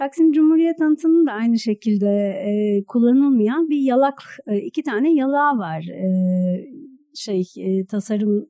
Taksim 0.00 0.32
Cumhuriyet 0.32 0.82
Anıtı'nın 0.82 1.26
da 1.26 1.32
aynı 1.32 1.58
şekilde 1.58 2.08
e, 2.30 2.84
kullanılmayan 2.84 3.70
bir 3.70 3.78
yalak, 3.78 4.22
e, 4.46 4.58
iki 4.58 4.82
tane 4.82 5.14
yalağı 5.14 5.58
var. 5.58 5.82
E, 5.88 6.08
şey 7.14 7.44
e, 7.56 7.86
tasarım 7.86 8.46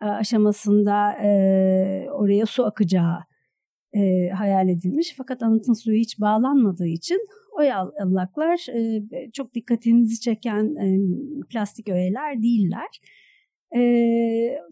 aşamasında 0.00 1.12
e, 1.12 1.30
oraya 2.10 2.46
su 2.46 2.64
akacağı 2.64 3.18
e, 3.92 4.28
hayal 4.28 4.68
edilmiş. 4.68 5.14
Fakat 5.16 5.42
anıtın 5.42 5.72
suyu 5.72 5.98
hiç 5.98 6.20
bağlanmadığı 6.20 6.86
için 6.86 7.18
o 7.58 7.62
yalaklar 7.62 8.66
e, 8.74 9.02
çok 9.32 9.54
dikkatinizi 9.54 10.20
çeken 10.20 10.76
e, 10.76 10.98
plastik 11.50 11.88
öğeler 11.88 12.42
değiller. 12.42 13.00
E, 13.76 13.80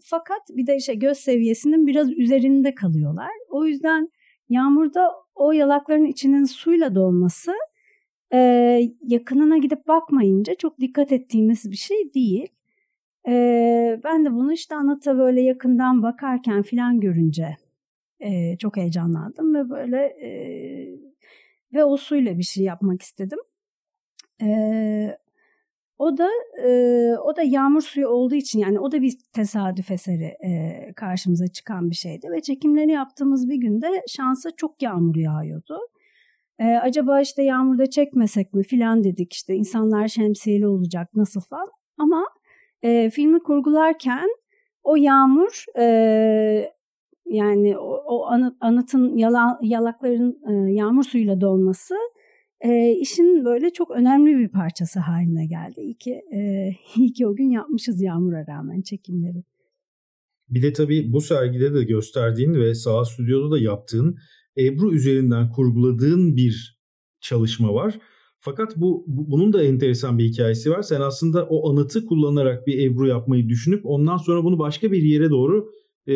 fakat 0.03 0.41
bir 0.49 0.67
de 0.67 0.75
işte 0.75 0.93
göz 0.95 1.17
seviyesinin 1.17 1.87
biraz 1.87 2.11
üzerinde 2.11 2.75
kalıyorlar. 2.75 3.31
O 3.49 3.65
yüzden 3.65 4.09
yağmurda 4.49 5.11
o 5.39 5.51
yalakların 5.51 6.05
içinin 6.05 6.43
suyla 6.43 6.95
dolması 6.95 7.53
e, 8.33 8.37
yakınına 9.01 9.57
gidip 9.57 9.87
bakmayınca 9.87 10.55
çok 10.55 10.79
dikkat 10.79 11.11
ettiğimiz 11.11 11.71
bir 11.71 11.75
şey 11.75 12.13
değil. 12.13 12.47
E, 13.27 14.01
ben 14.03 14.25
de 14.25 14.33
bunu 14.33 14.53
işte 14.53 14.75
anıta 14.75 15.17
böyle 15.17 15.41
yakından 15.41 16.03
bakarken 16.03 16.61
filan 16.61 16.99
görünce 16.99 17.57
e, 18.19 18.57
çok 18.57 18.77
heyecanlandım 18.77 19.55
ve 19.55 19.69
böyle 19.69 19.97
e, 19.97 20.29
ve 21.73 21.83
o 21.83 21.97
suyla 21.97 22.37
bir 22.37 22.43
şey 22.43 22.63
yapmak 22.63 23.01
istedim. 23.01 23.39
E, 24.41 24.47
o 25.99 26.17
da 26.17 26.29
e, 26.63 26.69
o 27.23 27.35
da 27.35 27.43
yağmur 27.43 27.81
suyu 27.81 28.07
olduğu 28.07 28.35
için 28.35 28.59
yani 28.59 28.79
o 28.79 28.91
da 28.91 29.01
bir 29.01 29.13
tesadüf 29.33 29.91
eseri 29.91 30.37
e, 30.45 30.93
karşımıza 30.95 31.47
çıkan 31.47 31.89
bir 31.89 31.95
şeydi 31.95 32.27
ve 32.31 32.41
çekimleri 32.41 32.91
yaptığımız 32.91 33.49
bir 33.49 33.55
günde 33.55 34.03
şansa 34.07 34.51
çok 34.57 34.81
yağmur 34.81 35.15
yağıyordu. 35.15 35.79
E, 36.59 36.65
acaba 36.65 37.21
işte 37.21 37.43
yağmurda 37.43 37.89
çekmesek 37.89 38.53
mi 38.53 38.63
filan 38.63 39.03
dedik 39.03 39.33
işte 39.33 39.55
insanlar 39.55 40.07
şemsiyeli 40.07 40.67
olacak 40.67 41.09
nasıl 41.15 41.41
falan 41.41 41.69
ama 41.97 42.25
e, 42.81 43.09
filmi 43.09 43.39
kurgularken 43.39 44.29
o 44.83 44.95
yağmur 44.95 45.65
e, 45.79 45.85
yani 47.25 47.77
o, 47.77 48.03
o 48.07 48.25
anıt, 48.25 48.55
anıtın 48.61 49.17
yala, 49.17 49.59
yalakların 49.61 50.39
e, 50.49 50.73
yağmur 50.73 51.03
suyuyla 51.03 51.41
dolması 51.41 51.95
e, 52.61 52.91
işin 52.91 53.45
böyle 53.45 53.69
çok 53.69 53.91
önemli 53.91 54.37
bir 54.37 54.47
parçası 54.47 54.99
haline 54.99 55.45
geldi. 55.45 55.81
İyi 55.81 55.97
ki, 55.97 56.21
e, 56.33 56.71
iyi 56.95 57.13
ki 57.13 57.27
o 57.27 57.35
gün 57.35 57.49
yapmışız 57.49 58.01
yağmura 58.01 58.47
rağmen 58.47 58.81
çekimleri. 58.81 59.43
Bir 60.49 60.61
de 60.61 60.73
tabii 60.73 61.13
bu 61.13 61.21
sergide 61.21 61.73
de 61.73 61.83
gösterdiğin 61.83 62.53
ve 62.53 62.75
sağ 62.75 63.05
stüdyoda 63.05 63.51
da 63.51 63.59
yaptığın 63.59 64.17
Ebru 64.57 64.93
üzerinden 64.93 65.49
kurguladığın 65.49 66.35
bir 66.35 66.79
çalışma 67.21 67.73
var. 67.73 67.99
Fakat 68.39 68.77
bu, 68.77 69.05
bu 69.07 69.31
bunun 69.31 69.53
da 69.53 69.63
enteresan 69.63 70.17
bir 70.17 70.25
hikayesi 70.25 70.71
var. 70.71 70.81
Sen 70.81 71.01
aslında 71.01 71.45
o 71.45 71.71
anıtı 71.71 72.05
kullanarak 72.05 72.67
bir 72.67 72.85
Ebru 72.85 73.07
yapmayı 73.07 73.49
düşünüp 73.49 73.81
ondan 73.85 74.17
sonra 74.17 74.43
bunu 74.43 74.59
başka 74.59 74.91
bir 74.91 75.01
yere 75.01 75.29
doğru 75.29 75.71
e, 76.07 76.13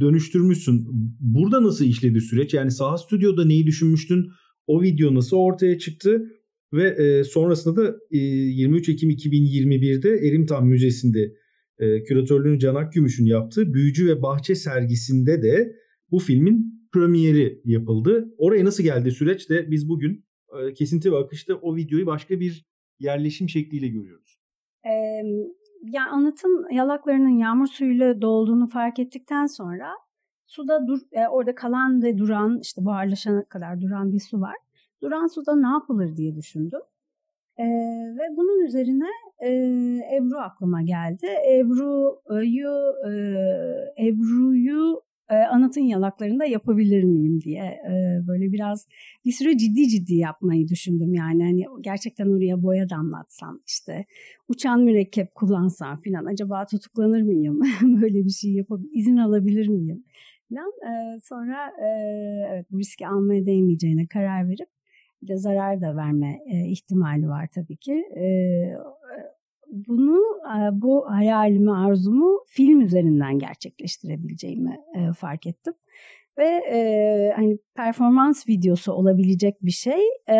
dönüştürmüşsün. 0.00 0.86
Burada 1.20 1.62
nasıl 1.62 1.84
işledi 1.84 2.20
süreç? 2.20 2.54
Yani 2.54 2.70
sağ 2.70 2.98
stüdyoda 2.98 3.44
neyi 3.44 3.66
düşünmüştün? 3.66 4.30
O 4.66 4.82
video 4.82 5.14
nasıl 5.14 5.36
ortaya 5.36 5.78
çıktı? 5.78 6.32
Ve 6.72 6.88
e, 6.88 7.24
sonrasında 7.24 7.82
da 7.82 7.96
e, 8.10 8.18
23 8.18 8.88
Ekim 8.88 9.10
2021'de 9.10 10.28
Erimtan 10.28 10.66
Müzesi'nde 10.66 11.34
e, 11.78 12.02
küratörlüğünü 12.02 12.58
Canak 12.58 12.92
Gümüş'ün 12.92 13.26
yaptığı 13.26 13.74
Büyücü 13.74 14.06
ve 14.06 14.22
Bahçe 14.22 14.54
sergisinde 14.54 15.42
de 15.42 15.76
bu 16.10 16.18
filmin 16.18 16.88
premieri 16.92 17.60
yapıldı. 17.64 18.34
Oraya 18.38 18.64
nasıl 18.64 18.82
geldi 18.82 19.10
süreç 19.10 19.50
de 19.50 19.70
biz 19.70 19.88
bugün 19.88 20.24
e, 20.60 20.74
kesinti 20.74 21.12
ve 21.12 21.16
akışta 21.16 21.54
o 21.54 21.76
videoyu 21.76 22.06
başka 22.06 22.40
bir 22.40 22.66
yerleşim 22.98 23.48
şekliyle 23.48 23.88
görüyoruz. 23.88 24.38
Ee, 24.86 24.90
yani 25.82 26.10
anıtın 26.10 26.74
yalaklarının 26.74 27.38
yağmur 27.38 27.66
suyuyla 27.66 28.22
dolduğunu 28.22 28.66
fark 28.66 28.98
ettikten 28.98 29.46
sonra 29.46 29.92
Suda 30.52 30.86
dur, 30.86 31.00
e, 31.12 31.28
orada 31.28 31.54
kalan 31.54 32.02
ve 32.02 32.18
duran 32.18 32.58
işte 32.62 32.84
buharlaşana 32.84 33.44
kadar 33.44 33.80
duran 33.80 34.12
bir 34.12 34.20
su 34.20 34.40
var. 34.40 34.56
Duran 35.02 35.26
suda 35.26 35.56
ne 35.56 35.66
yapılır 35.66 36.16
diye 36.16 36.36
düşündüm. 36.36 36.80
E, 37.58 37.64
ve 38.18 38.36
bunun 38.36 38.66
üzerine 38.66 39.08
e, 39.38 39.48
Ebru 40.16 40.38
aklıma 40.38 40.82
geldi. 40.82 41.26
Ebru'yu 41.48 42.94
e, 43.06 43.12
Ebru'yu 44.08 45.02
e, 45.30 45.34
anıtın 45.34 45.80
yalaklarında 45.80 46.44
yapabilir 46.44 47.04
miyim 47.04 47.40
diye 47.40 47.62
e, 47.62 47.92
böyle 48.26 48.52
biraz 48.52 48.86
bir 49.24 49.32
süre 49.32 49.58
ciddi 49.58 49.88
ciddi 49.88 50.14
yapmayı 50.14 50.68
düşündüm 50.68 51.14
yani 51.14 51.44
hani 51.44 51.64
gerçekten 51.80 52.26
oraya 52.26 52.62
boya 52.62 52.90
damlatsam 52.90 53.60
işte 53.66 54.04
uçan 54.48 54.80
mürekkep 54.80 55.34
kullansam 55.34 55.96
filan 55.96 56.24
acaba 56.24 56.66
tutuklanır 56.66 57.22
mıyım 57.22 57.60
böyle 57.82 58.24
bir 58.24 58.30
şey 58.30 58.52
yapıp 58.52 58.80
izin 58.92 59.16
alabilir 59.16 59.68
miyim 59.68 60.04
falan. 60.52 60.72
E, 60.92 61.20
sonra 61.20 61.72
e, 61.80 61.88
evet 62.52 62.66
bu 62.70 62.78
riski 62.78 63.08
almaya 63.08 63.46
değmeyeceğine 63.46 64.06
karar 64.06 64.48
verip 64.48 64.68
bir 65.22 65.28
de 65.28 65.36
zarar 65.36 65.80
da 65.80 65.96
verme 65.96 66.38
e, 66.52 66.68
ihtimali 66.68 67.28
var 67.28 67.48
tabii 67.54 67.76
ki. 67.76 68.04
E, 68.16 68.24
bunu 69.72 70.22
bu 70.72 71.10
hayalimi, 71.10 71.72
arzumu 71.72 72.40
film 72.48 72.80
üzerinden 72.80 73.38
gerçekleştirebileceğimi 73.38 74.76
e, 74.96 75.12
fark 75.12 75.46
ettim. 75.46 75.74
Ve 76.38 76.44
e, 76.72 77.32
hani 77.36 77.58
performans 77.74 78.48
videosu 78.48 78.92
olabilecek 78.92 79.62
bir 79.62 79.70
şey 79.70 80.00
e, 80.30 80.36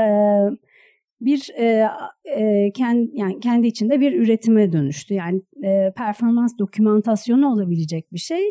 bir 1.21 1.51
e, 1.59 1.89
e, 2.25 2.73
kendi 2.73 3.11
yani 3.15 3.41
kendi 3.41 3.67
içinde 3.67 4.01
bir 4.01 4.13
üretime 4.13 4.73
dönüştü. 4.73 5.15
Yani 5.15 5.43
e, 5.65 5.93
performans 5.97 6.59
dokümantasyonu 6.59 7.53
olabilecek 7.53 8.13
bir 8.13 8.19
şey 8.19 8.51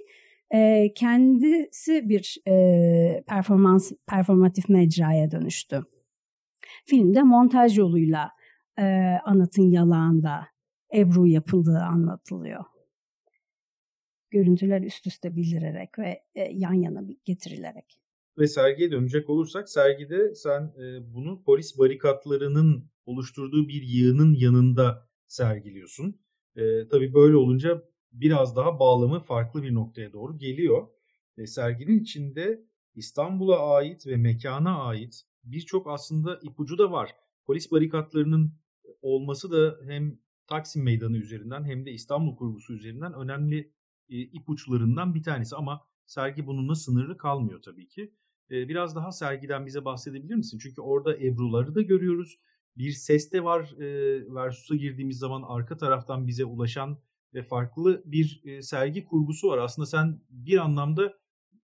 kendisi 0.96 2.10
bir 2.10 2.38
performans 3.28 3.92
performatif 4.08 4.70
mecraya 4.70 5.32
dönüştü. 5.32 5.82
Filmde 6.86 7.24
montaj 7.24 7.78
yoluyla 7.78 8.30
anıtın 9.26 9.70
yalağında 9.70 10.48
Ebru 10.96 11.28
yapıldığı 11.28 11.80
anlatılıyor. 11.80 12.64
Görüntüler 14.30 14.82
üst 14.82 15.08
üste 15.08 15.36
bildirerek 15.36 16.00
ve 16.00 16.24
yan 16.52 16.74
yana 16.74 17.02
getirilerek. 17.26 18.00
ve 18.38 18.48
sergiye 18.48 18.92
dönecek 18.92 19.30
olursak 19.30 19.70
sergide 19.70 20.36
sen 20.36 20.74
bunu 21.14 21.44
polis 21.44 21.80
barikatlarının 21.80 22.92
oluşturduğu 23.06 23.68
bir 23.68 23.82
yığının 23.82 24.34
yanında 24.34 25.08
sergiliyorsun. 25.28 26.20
E, 26.56 26.88
tabii 26.88 27.14
böyle 27.14 27.36
olunca 27.36 27.84
biraz 28.12 28.56
daha 28.56 28.80
bağlamı 28.80 29.20
farklı 29.20 29.64
bir 29.64 29.74
noktaya 29.74 30.14
doğru 30.14 30.38
geliyor. 30.38 30.88
E, 31.38 31.48
serginin 31.48 32.00
içinde 32.00 32.66
İstanbul'a 32.96 33.76
ait 33.76 34.08
ve 34.08 34.18
mekana 34.18 34.84
ait 34.84 35.24
birçok 35.44 35.88
aslında 35.90 36.40
ipucu 36.44 36.78
da 36.78 36.92
var. 36.92 37.16
Polis 37.46 37.72
barikatlarının 37.72 38.54
olması 39.02 39.52
da 39.52 39.78
hem 39.86 40.20
Taksim 40.48 40.84
Meydanı 40.84 41.18
üzerinden 41.18 41.64
hem 41.64 41.86
de 41.86 41.92
İstanbul 41.92 42.36
kurgusu 42.36 42.74
üzerinden 42.74 43.14
önemli 43.14 43.74
e, 44.10 44.18
ipuçlarından 44.20 45.16
bir 45.16 45.24
tanesi. 45.24 45.56
Ama 45.56 45.82
sergi 46.06 46.48
bununla 46.48 46.76
sınırlı 46.76 47.18
kalmıyor 47.18 47.62
tabii 47.62 47.88
ki. 47.88 48.14
E, 48.52 48.70
biraz 48.70 48.96
daha 48.96 49.12
sergiden 49.12 49.66
bize 49.66 49.86
bahsedebilir 49.86 50.36
misin? 50.36 50.60
Çünkü 50.64 50.82
orada 50.82 51.18
Ebru'ları 51.18 51.76
da 51.76 51.82
görüyoruz. 51.82 52.40
Bir 52.78 52.92
ses 52.92 53.32
de 53.32 53.44
var 53.44 53.74
e, 53.80 53.86
Versus'a 54.36 54.76
girdiğimiz 54.76 55.18
zaman 55.18 55.44
arka 55.48 55.78
taraftan 55.78 56.28
bize 56.28 56.46
ulaşan 56.46 56.98
ve 57.34 57.44
farklı 57.44 58.04
bir 58.06 58.42
e, 58.46 58.62
sergi 58.62 59.06
kurgusu 59.06 59.48
var. 59.48 59.58
Aslında 59.58 59.86
sen 59.86 60.20
bir 60.30 60.58
anlamda 60.58 61.14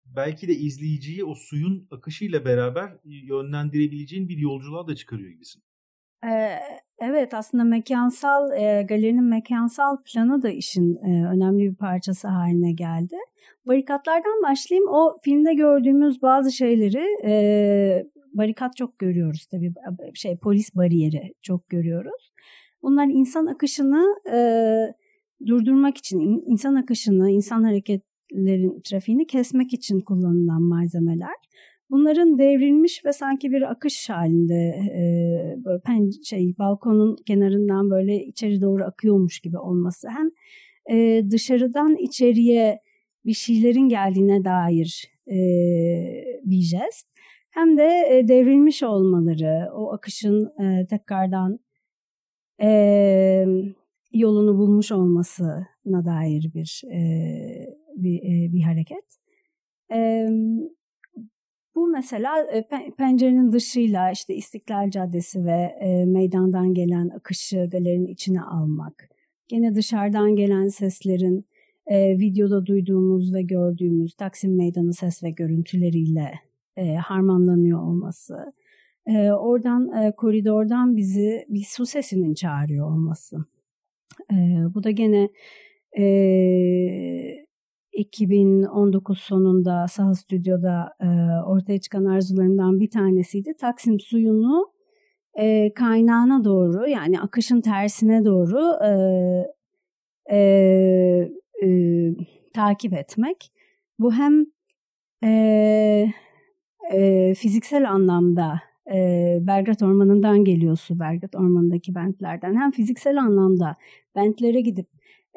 belki 0.05 0.49
de 0.49 0.53
izleyiciyi 0.53 1.25
o 1.25 1.35
suyun 1.35 1.89
akışıyla 1.91 2.45
beraber 2.45 2.97
yönlendirebileceğin 3.05 4.29
bir 4.29 4.39
yolculuğa 4.39 4.87
da 4.87 4.95
çıkarıyor 4.95 5.31
gibisin. 5.31 5.63
Evet 6.99 7.35
aslında 7.35 7.65
mekansal 7.65 8.49
galerinin 8.89 9.25
mekansal 9.25 9.97
planı 10.05 10.43
da 10.43 10.51
işin 10.51 10.97
önemli 11.05 11.71
bir 11.71 11.75
parçası 11.75 12.29
haline 12.29 12.73
geldi. 12.73 13.17
Barikatlardan 13.67 14.43
başlayayım. 14.43 14.89
O 14.89 15.19
filmde 15.23 15.55
gördüğümüz 15.55 16.23
bazı 16.23 16.53
şeyleri 16.53 17.05
barikat 18.35 18.77
çok 18.77 18.99
görüyoruz 18.99 19.47
tabii 19.47 19.73
şey 20.15 20.37
polis 20.37 20.75
bariyeri 20.75 21.35
çok 21.43 21.69
görüyoruz. 21.69 22.33
Bunlar 22.83 23.07
insan 23.07 23.47
akışını 23.47 24.17
durdurmak 25.47 25.97
için 25.97 26.43
insan 26.47 26.75
akışını, 26.75 27.31
insan 27.31 27.63
hareketlerin 27.63 28.81
trafiğini 28.81 29.27
kesmek 29.27 29.73
için 29.73 30.01
kullanılan 30.01 30.63
malzemeler. 30.63 31.35
Bunların 31.91 32.39
devrilmiş 32.39 33.05
ve 33.05 33.13
sanki 33.13 33.51
bir 33.53 33.71
akış 33.71 34.11
halinde 34.11 34.55
e, 34.55 35.03
böyle 35.65 35.81
pen, 35.81 36.11
şey 36.25 36.55
balkonun 36.59 37.17
kenarından 37.27 37.91
böyle 37.91 38.25
içeri 38.25 38.61
doğru 38.61 38.85
akıyormuş 38.85 39.41
gibi 39.41 39.59
olması 39.59 40.09
hem 40.09 40.31
e, 40.97 41.23
dışarıdan 41.31 41.97
içeriye 41.97 42.81
bir 43.25 43.33
şeylerin 43.33 43.89
geldiğine 43.89 44.45
dair 44.45 45.05
e, 45.27 45.37
bir 46.45 46.61
jest 46.61 47.09
hem 47.51 47.77
de 47.77 47.89
e, 48.11 48.29
devrilmiş 48.29 48.83
olmaları 48.83 49.71
o 49.75 49.93
akışın 49.93 50.53
e, 50.63 50.87
tekrardan 50.87 51.59
e, 52.63 53.47
yolunu 54.19 54.59
bulmuş 54.59 54.93
olmasına 54.93 56.05
dair 56.05 56.51
bir 56.55 56.83
e, 56.93 57.01
bir, 57.97 58.19
e, 58.19 58.53
bir 58.53 58.63
hareket. 58.63 59.05
E, 59.93 60.29
bu 61.75 61.89
mesela 61.89 62.43
e, 62.53 62.69
pencerenin 62.99 63.53
dışıyla 63.53 64.11
işte 64.11 64.35
İstiklal 64.35 64.91
Caddesi 64.91 65.45
ve 65.45 65.77
e, 65.81 66.05
meydandan 66.05 66.75
gelen 66.75 67.09
akışı 67.09 67.69
galerinin 67.73 68.07
içine 68.07 68.43
almak. 68.43 69.09
Gene 69.49 69.75
dışarıdan 69.75 70.37
gelen 70.37 70.69
seslerin 70.69 71.47
e, 71.87 72.19
videoda 72.19 72.67
duyduğumuz 72.67 73.35
ve 73.35 73.43
gördüğümüz 73.43 74.15
Taksim 74.15 74.57
Meydanı 74.57 74.93
ses 74.93 75.23
ve 75.23 75.31
görüntüleriyle 75.31 76.33
e, 76.77 76.95
harmanlanıyor 76.95 77.83
olması. 77.83 78.53
E, 79.07 79.31
oradan 79.33 79.93
e, 79.93 80.13
koridordan 80.17 80.97
bizi 80.97 81.47
bir 81.49 81.65
su 81.69 81.87
sesinin 81.87 82.35
çağırıyor 82.35 82.91
olması. 82.91 83.37
E, 84.33 84.35
bu 84.75 84.85
da 84.85 84.91
gene 84.91 85.29
e, 85.99 87.47
2019 87.93 89.19
sonunda 89.19 89.89
Saha 89.89 90.15
Stüdyo'da 90.15 90.95
e, 91.01 91.07
ortaya 91.47 91.81
çıkan 91.81 92.05
arzularımdan 92.05 92.81
bir 92.81 92.91
tanesiydi. 92.91 93.55
Taksim 93.61 94.01
suyunu 94.01 94.73
e, 95.39 95.73
kaynağına 95.75 96.45
doğru 96.45 96.89
yani 96.89 97.21
akışın 97.21 97.61
tersine 97.61 98.25
doğru 98.25 98.85
e, 98.85 98.93
e, 100.37 100.39
e, 101.63 101.69
takip 102.55 102.93
etmek. 102.93 103.53
Bu 103.99 104.13
hem 104.13 104.47
e, 105.25 106.13
e, 106.93 107.35
fiziksel 107.35 107.91
anlamda 107.91 108.61
e, 108.95 109.39
Belgrad 109.41 109.81
Ormanı'ndan 109.81 110.45
geliyor 110.45 110.77
su, 110.77 111.01
Belgrad 111.01 111.35
Ormanı'ndaki 111.35 111.95
bentlerden. 111.95 112.55
Hem 112.61 112.71
fiziksel 112.71 113.21
anlamda 113.21 113.77
bentlere 114.17 114.61
gidip 114.61 114.87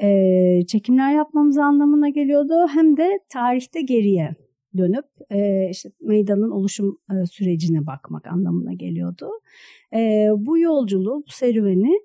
e, 0.01 0.65
çekimler 0.67 1.13
yapmamız 1.15 1.57
anlamına 1.57 2.09
geliyordu. 2.09 2.67
Hem 2.73 2.97
de 2.97 3.19
tarihte 3.29 3.81
geriye 3.81 4.35
dönüp 4.77 5.05
e, 5.31 5.69
işte 5.69 5.89
meydanın 6.01 6.51
oluşum 6.51 6.97
e, 7.11 7.25
sürecine 7.25 7.85
bakmak 7.87 8.27
anlamına 8.27 8.73
geliyordu. 8.73 9.29
E, 9.93 10.29
bu 10.37 10.57
yolculuğu, 10.57 11.23
bu 11.27 11.31
serüveni 11.31 11.99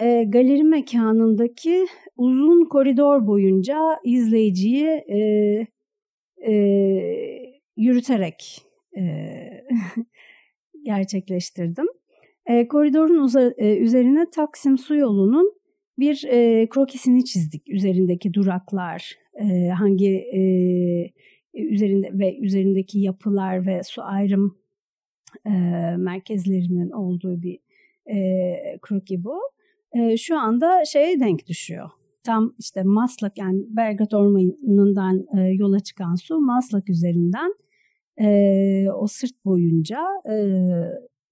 e, 0.00 0.24
galeri 0.24 0.64
mekanındaki 0.64 1.86
uzun 2.16 2.64
koridor 2.64 3.26
boyunca 3.26 4.00
izleyiciyi 4.04 4.86
e, 4.88 5.18
e, 6.46 6.52
yürüterek 7.76 8.62
e, 8.96 9.02
gerçekleştirdim. 10.84 11.86
E, 12.46 12.68
koridorun 12.68 13.18
uza, 13.18 13.52
e, 13.56 13.76
üzerine 13.76 14.30
Taksim 14.30 14.78
Su 14.78 14.96
Yolu'nun 14.96 15.52
bir 15.98 16.24
e, 16.28 16.66
krokisini 16.68 17.24
çizdik. 17.24 17.68
Üzerindeki 17.68 18.34
duraklar, 18.34 19.14
e, 19.40 19.68
hangi 19.68 20.16
e, 20.16 20.42
üzerinde 21.54 22.10
ve 22.12 22.38
üzerindeki 22.38 23.00
yapılar 23.00 23.66
ve 23.66 23.82
su 23.82 24.02
ayrım 24.02 24.58
e, 25.46 25.50
merkezlerinin 25.98 26.90
olduğu 26.90 27.42
bir 27.42 27.58
e, 28.06 28.78
kroki 28.82 29.24
bu. 29.24 29.38
E, 29.94 30.16
şu 30.16 30.38
anda 30.38 30.84
şeye 30.84 31.20
denk 31.20 31.46
düşüyor. 31.46 31.90
Tam 32.24 32.54
işte 32.58 32.82
Maslak 32.82 33.38
yani 33.38 33.62
Belgrad 33.68 34.12
Ormanı'ndan 34.12 35.24
e, 35.38 35.40
yola 35.40 35.80
çıkan 35.80 36.14
su 36.14 36.40
Maslak 36.40 36.90
üzerinden 36.90 37.54
e, 38.22 38.90
o 38.90 39.06
sırt 39.06 39.44
boyunca 39.44 40.00
e, 40.30 40.36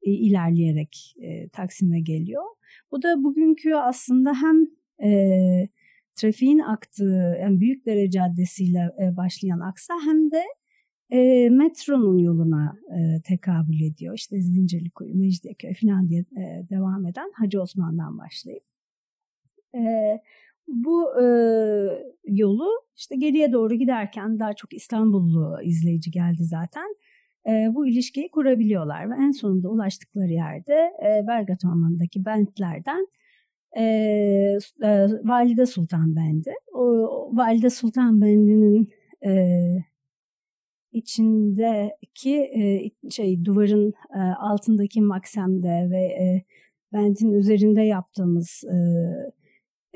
ilerleyerek 0.02 1.14
e, 1.22 1.48
Taksim'e 1.48 2.00
geliyor. 2.00 2.44
Bu 2.92 3.02
da 3.02 3.24
bugünkü 3.24 3.74
aslında 3.74 4.32
hem 4.34 4.66
e, 5.10 5.68
trafiğin 6.14 6.58
aktığı 6.58 7.38
yani 7.40 7.60
Büyükdere 7.60 8.10
Caddesi 8.10 8.64
ile 8.64 8.90
e, 9.02 9.16
başlayan 9.16 9.60
aksa 9.60 9.94
hem 10.04 10.30
de 10.30 10.42
e, 11.10 11.48
metronun 11.50 12.18
yoluna 12.18 12.76
e, 12.90 13.22
tekabül 13.22 13.80
ediyor. 13.80 14.14
İşte 14.14 14.40
Zincirlikuyu, 14.40 15.14
Mecidiyeköy 15.14 15.74
falan 15.74 16.08
diye 16.08 16.20
e, 16.20 16.68
devam 16.70 17.06
eden 17.06 17.30
Hacı 17.34 17.62
Osman'dan 17.62 18.18
başlayıp. 18.18 18.62
E, 19.74 19.80
bu 20.70 21.22
e, 21.22 21.24
yolu 22.24 22.68
işte 22.96 23.16
geriye 23.16 23.52
doğru 23.52 23.74
giderken 23.74 24.38
daha 24.38 24.52
çok 24.52 24.72
İstanbullu 24.72 25.62
izleyici 25.62 26.10
geldi 26.10 26.44
zaten 26.44 26.96
e, 27.48 27.50
bu 27.74 27.86
ilişkiyi 27.86 28.30
kurabiliyorlar 28.30 29.10
ve 29.10 29.14
en 29.14 29.30
sonunda 29.30 29.68
ulaştıkları 29.68 30.32
yerde 30.32 30.74
e, 31.02 31.26
Belgrad 31.28 31.60
Ormanı'ndaki 31.64 32.24
bentlerden 32.24 33.06
e, 33.76 33.84
e, 34.82 35.06
Valide 35.24 35.66
Sultan 35.66 36.16
Bendi. 36.16 36.54
O, 36.74 36.82
o 36.82 37.36
Valide 37.36 37.70
Sultan 37.70 38.20
Bendi'nin 38.20 38.88
e, 39.26 39.32
içindeki 40.92 42.36
e, 42.36 42.90
şey 43.10 43.44
duvarın 43.44 43.92
e, 44.14 44.20
altındaki 44.20 45.00
maksemde 45.02 45.88
ve 45.90 46.02
e, 46.04 46.44
bendin 46.92 47.32
üzerinde 47.32 47.82
yaptığımız 47.82 48.64
e, 48.64 48.76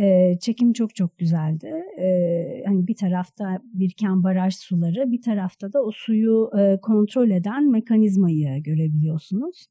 e, 0.01 0.39
çekim 0.41 0.73
çok 0.73 0.95
çok 0.95 1.19
güzeldi. 1.19 1.85
E, 1.99 2.63
hani 2.67 2.87
bir 2.87 2.97
tarafta 2.97 3.61
biriken 3.65 4.25
baraj 4.25 4.55
suları, 4.55 5.13
bir 5.13 5.23
tarafta 5.23 5.73
da 5.73 5.83
o 5.83 5.91
suyu 5.91 6.51
e, 6.59 6.81
kontrol 6.81 7.31
eden 7.31 7.71
mekanizmayı 7.71 8.63
görebiliyorsunuz. 8.63 9.67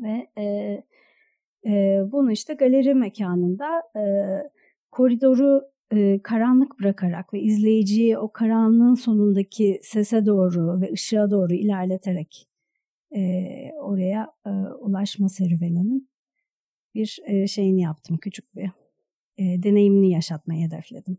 Ve 0.00 0.28
e, 0.38 0.44
e, 1.66 2.02
bunu 2.12 2.32
işte 2.32 2.54
galeri 2.54 2.94
mekanında 2.94 3.82
e, 3.96 4.04
koridoru 4.90 5.62
e, 5.92 6.20
karanlık 6.22 6.80
bırakarak 6.80 7.34
ve 7.34 7.40
izleyiciyi 7.40 8.18
o 8.18 8.32
karanlığın 8.32 8.94
sonundaki 8.94 9.80
sese 9.82 10.26
doğru 10.26 10.80
ve 10.80 10.92
ışığa 10.92 11.30
doğru 11.30 11.54
ilerleterek 11.54 12.48
e, 13.16 13.20
oraya 13.82 14.32
e, 14.46 14.50
ulaşma 14.80 15.28
serüveninin 15.28 16.08
bir 16.94 17.18
e, 17.26 17.46
şeyini 17.46 17.82
yaptım 17.82 18.16
küçük 18.16 18.56
bir 18.56 18.70
e, 19.38 19.62
deneyimini 19.62 20.10
yaşatmayı 20.10 20.66
hedefledim. 20.66 21.18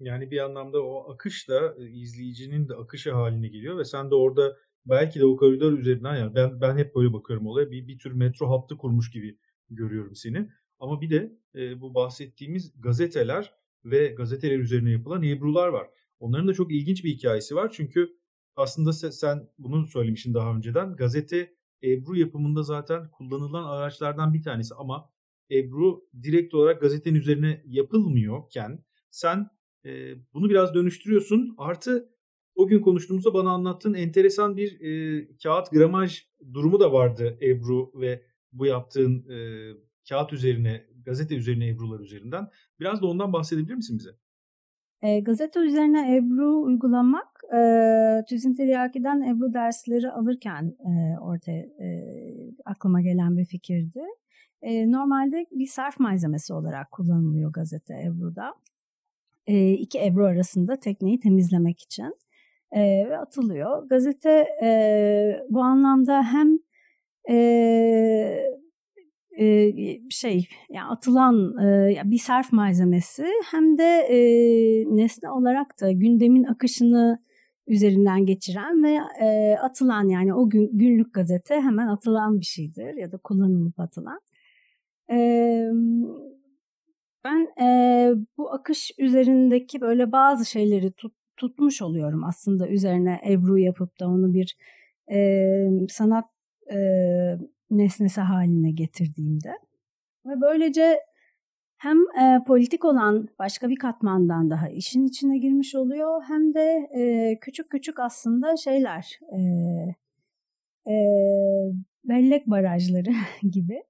Yani 0.00 0.30
bir 0.30 0.38
anlamda 0.38 0.82
o 0.82 1.12
akış 1.12 1.48
da 1.48 1.74
e, 1.78 1.90
izleyicinin 1.90 2.68
de 2.68 2.74
akışı 2.74 3.12
haline 3.12 3.48
geliyor 3.48 3.78
ve 3.78 3.84
sen 3.84 4.10
de 4.10 4.14
orada 4.14 4.56
belki 4.86 5.20
de 5.20 5.24
o 5.24 5.36
koridor 5.36 5.72
üzerinden 5.72 6.16
yani 6.16 6.34
ben 6.34 6.60
ben 6.60 6.76
hep 6.76 6.94
böyle 6.94 7.12
bakıyorum 7.12 7.46
olaya 7.46 7.70
bir 7.70 7.88
bir 7.88 7.98
tür 7.98 8.12
metro 8.12 8.50
hattı 8.50 8.76
kurmuş 8.76 9.10
gibi 9.10 9.38
görüyorum 9.70 10.14
seni. 10.14 10.48
Ama 10.78 11.00
bir 11.00 11.10
de 11.10 11.32
e, 11.54 11.80
bu 11.80 11.94
bahsettiğimiz 11.94 12.80
gazeteler 12.80 13.54
ve 13.84 14.08
gazeteler 14.08 14.58
üzerine 14.58 14.90
yapılan 14.90 15.22
ebrular 15.22 15.68
var. 15.68 15.88
Onların 16.20 16.48
da 16.48 16.54
çok 16.54 16.72
ilginç 16.72 17.04
bir 17.04 17.10
hikayesi 17.10 17.54
var. 17.54 17.72
Çünkü 17.76 18.16
aslında 18.56 18.92
sen, 18.92 19.48
bunu 19.58 19.86
söylemiştin 19.86 20.34
daha 20.34 20.56
önceden. 20.56 20.96
Gazete 20.96 21.54
Ebru 21.82 22.16
yapımında 22.16 22.62
zaten 22.62 23.10
kullanılan 23.10 23.64
araçlardan 23.64 24.34
bir 24.34 24.42
tanesi 24.42 24.74
ama 24.74 25.11
Ebru 25.52 26.04
direkt 26.22 26.54
olarak 26.54 26.80
gazetenin 26.80 27.18
üzerine 27.18 27.62
yapılmıyorken 27.66 28.84
sen 29.10 29.50
e, 29.84 30.14
bunu 30.34 30.50
biraz 30.50 30.74
dönüştürüyorsun. 30.74 31.54
Artı 31.58 32.08
o 32.54 32.66
gün 32.66 32.80
konuştuğumuzda 32.80 33.34
bana 33.34 33.50
anlattığın 33.50 33.94
enteresan 33.94 34.56
bir 34.56 34.80
e, 34.80 35.26
kağıt 35.42 35.70
gramaj 35.70 36.26
durumu 36.52 36.80
da 36.80 36.92
vardı 36.92 37.38
Ebru 37.42 37.92
ve 37.94 38.22
bu 38.52 38.66
yaptığın 38.66 39.28
e, 39.30 39.36
kağıt 40.08 40.32
üzerine, 40.32 40.86
gazete 41.04 41.36
üzerine 41.36 41.68
Ebru'lar 41.68 42.00
üzerinden. 42.00 42.48
Biraz 42.80 43.02
da 43.02 43.06
ondan 43.06 43.32
bahsedebilir 43.32 43.74
misin 43.74 43.98
bize? 43.98 44.10
E, 45.02 45.20
gazete 45.20 45.60
üzerine 45.60 46.16
Ebru 46.16 46.62
uygulamak 46.62 47.40
e, 47.54 47.60
Tüzin 48.28 48.54
Tiryaki'den 48.54 49.20
Ebru 49.20 49.54
dersleri 49.54 50.10
alırken 50.10 50.76
e, 50.80 51.18
ortaya 51.20 51.62
e, 51.62 51.86
aklıma 52.64 53.00
gelen 53.00 53.36
bir 53.36 53.44
fikirdi. 53.44 54.00
E, 54.62 54.92
normalde 54.92 55.46
bir 55.50 55.66
sarf 55.66 56.00
malzemesi 56.00 56.54
olarak 56.54 56.90
kullanılıyor 56.90 57.52
gazete 57.52 58.02
Ebru'da. 58.02 58.54
E, 59.46 59.72
iki 59.72 60.04
Ebru 60.04 60.26
arasında 60.26 60.76
tekneyi 60.76 61.20
temizlemek 61.20 61.82
için 61.82 62.16
e, 62.72 62.80
ve 63.08 63.18
atılıyor. 63.18 63.88
Gazete 63.88 64.46
e, 64.62 65.40
bu 65.50 65.62
anlamda 65.62 66.22
hem 66.22 66.58
e, 67.30 67.36
e, 69.38 69.72
şey 70.10 70.48
yani 70.70 70.88
atılan 70.88 71.58
e, 71.58 72.02
bir 72.04 72.18
sarf 72.18 72.52
malzemesi 72.52 73.26
hem 73.50 73.78
de 73.78 74.06
e, 74.10 74.18
nesne 74.96 75.30
olarak 75.30 75.80
da 75.80 75.92
gündemin 75.92 76.44
akışını 76.44 77.22
üzerinden 77.66 78.26
geçiren 78.26 78.82
ve 78.82 79.00
atılan 79.58 80.08
yani 80.08 80.34
o 80.34 80.50
gün, 80.50 80.70
günlük 80.72 81.14
gazete 81.14 81.60
hemen 81.60 81.86
atılan 81.86 82.40
bir 82.40 82.44
şeydir 82.44 82.94
ya 82.94 83.12
da 83.12 83.18
kullanılıp 83.18 83.80
atılan. 83.80 84.20
Ben 87.24 87.62
e, 87.62 88.08
bu 88.36 88.52
akış 88.52 88.90
üzerindeki 88.98 89.80
böyle 89.80 90.12
bazı 90.12 90.44
şeyleri 90.44 90.92
tut, 90.92 91.14
tutmuş 91.36 91.82
oluyorum 91.82 92.24
aslında 92.24 92.68
üzerine 92.68 93.20
Ebru 93.28 93.58
yapıp 93.58 94.00
da 94.00 94.08
onu 94.08 94.34
bir 94.34 94.56
e, 95.12 95.88
sanat 95.88 96.24
e, 96.72 96.78
nesnesi 97.70 98.20
haline 98.20 98.70
getirdiğimde. 98.70 99.52
Ve 100.26 100.40
böylece 100.40 101.00
hem 101.78 101.98
e, 101.98 102.44
politik 102.46 102.84
olan 102.84 103.28
başka 103.38 103.68
bir 103.68 103.76
katmandan 103.76 104.50
daha 104.50 104.68
işin 104.68 105.06
içine 105.06 105.38
girmiş 105.38 105.74
oluyor 105.74 106.22
hem 106.28 106.54
de 106.54 106.88
e, 106.96 107.38
küçük 107.40 107.70
küçük 107.70 108.00
aslında 108.00 108.56
şeyler 108.56 109.18
e, 109.32 109.40
e, 110.92 110.94
bellek 112.04 112.46
barajları 112.46 113.10
gibi 113.50 113.82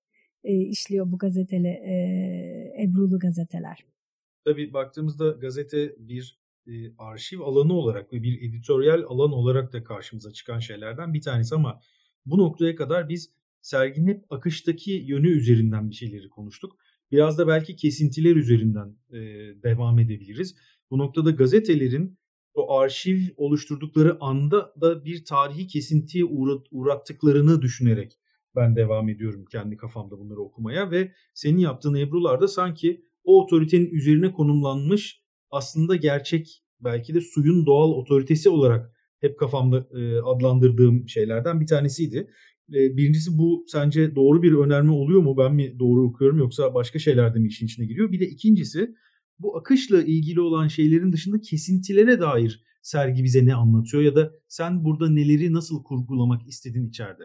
e, 0.44 0.54
işliyor 0.54 1.12
bu 1.12 1.18
gazeteli 1.18 1.68
e, 1.68 2.82
Ebrulu 2.82 3.18
gazeteler. 3.18 3.84
Tabii 4.44 4.72
baktığımızda 4.72 5.28
gazete 5.30 5.94
bir 5.98 6.38
e, 6.66 6.72
arşiv 6.98 7.40
alanı 7.40 7.72
olarak 7.72 8.12
ve 8.12 8.22
bir 8.22 8.48
editoryal 8.48 9.02
alan 9.02 9.32
olarak 9.32 9.72
da 9.72 9.84
karşımıza 9.84 10.32
çıkan 10.32 10.58
şeylerden 10.58 11.14
bir 11.14 11.20
tanesi 11.20 11.54
ama 11.54 11.80
bu 12.26 12.38
noktaya 12.38 12.74
kadar 12.74 13.08
biz 13.08 13.32
serginin 13.60 14.06
hep 14.06 14.24
akıştaki 14.30 14.92
yönü 14.92 15.28
üzerinden 15.28 15.90
bir 15.90 15.94
şeyleri 15.94 16.28
konuştuk. 16.28 16.76
Biraz 17.10 17.38
da 17.38 17.48
belki 17.48 17.76
kesintiler 17.76 18.36
üzerinden 18.36 18.96
e, 19.10 19.18
devam 19.62 19.98
edebiliriz. 19.98 20.56
Bu 20.90 20.98
noktada 20.98 21.30
gazetelerin 21.30 22.18
o 22.54 22.78
arşiv 22.78 23.20
oluşturdukları 23.36 24.16
anda 24.20 24.74
da 24.80 25.04
bir 25.04 25.24
tarihi 25.24 25.66
kesintiye 25.66 26.24
uğrat, 26.24 26.66
uğrattıklarını 26.70 27.62
düşünerek 27.62 28.18
ben 28.56 28.76
devam 28.76 29.08
ediyorum 29.08 29.44
kendi 29.52 29.76
kafamda 29.76 30.18
bunları 30.18 30.40
okumaya 30.40 30.90
ve 30.90 31.12
senin 31.34 31.58
yaptığın 31.58 31.94
Ebru'larda 31.94 32.48
sanki 32.48 33.04
o 33.24 33.42
otoritenin 33.42 33.90
üzerine 33.90 34.32
konumlanmış 34.32 35.22
aslında 35.50 35.96
gerçek 35.96 36.64
belki 36.80 37.14
de 37.14 37.20
suyun 37.20 37.66
doğal 37.66 37.90
otoritesi 37.90 38.48
olarak 38.48 38.92
hep 39.20 39.38
kafamda 39.38 39.88
e, 39.98 40.20
adlandırdığım 40.20 41.08
şeylerden 41.08 41.60
bir 41.60 41.66
tanesiydi. 41.66 42.30
E, 42.74 42.96
birincisi 42.96 43.38
bu 43.38 43.64
sence 43.66 44.14
doğru 44.14 44.42
bir 44.42 44.52
önerme 44.52 44.92
oluyor 44.92 45.20
mu? 45.20 45.36
Ben 45.38 45.54
mi 45.54 45.78
doğru 45.78 46.06
okuyorum 46.06 46.38
yoksa 46.38 46.74
başka 46.74 46.98
şeyler 46.98 47.34
de 47.34 47.38
mi 47.38 47.48
işin 47.48 47.66
içine 47.66 47.86
giriyor? 47.86 48.12
Bir 48.12 48.20
de 48.20 48.28
ikincisi 48.28 48.94
bu 49.38 49.56
akışla 49.56 50.02
ilgili 50.02 50.40
olan 50.40 50.68
şeylerin 50.68 51.12
dışında 51.12 51.40
kesintilere 51.40 52.20
dair 52.20 52.62
sergi 52.82 53.24
bize 53.24 53.46
ne 53.46 53.54
anlatıyor 53.54 54.02
ya 54.02 54.16
da 54.16 54.32
sen 54.48 54.84
burada 54.84 55.10
neleri 55.10 55.52
nasıl 55.52 55.82
kurgulamak 55.82 56.48
istedin 56.48 56.88
içeride? 56.88 57.22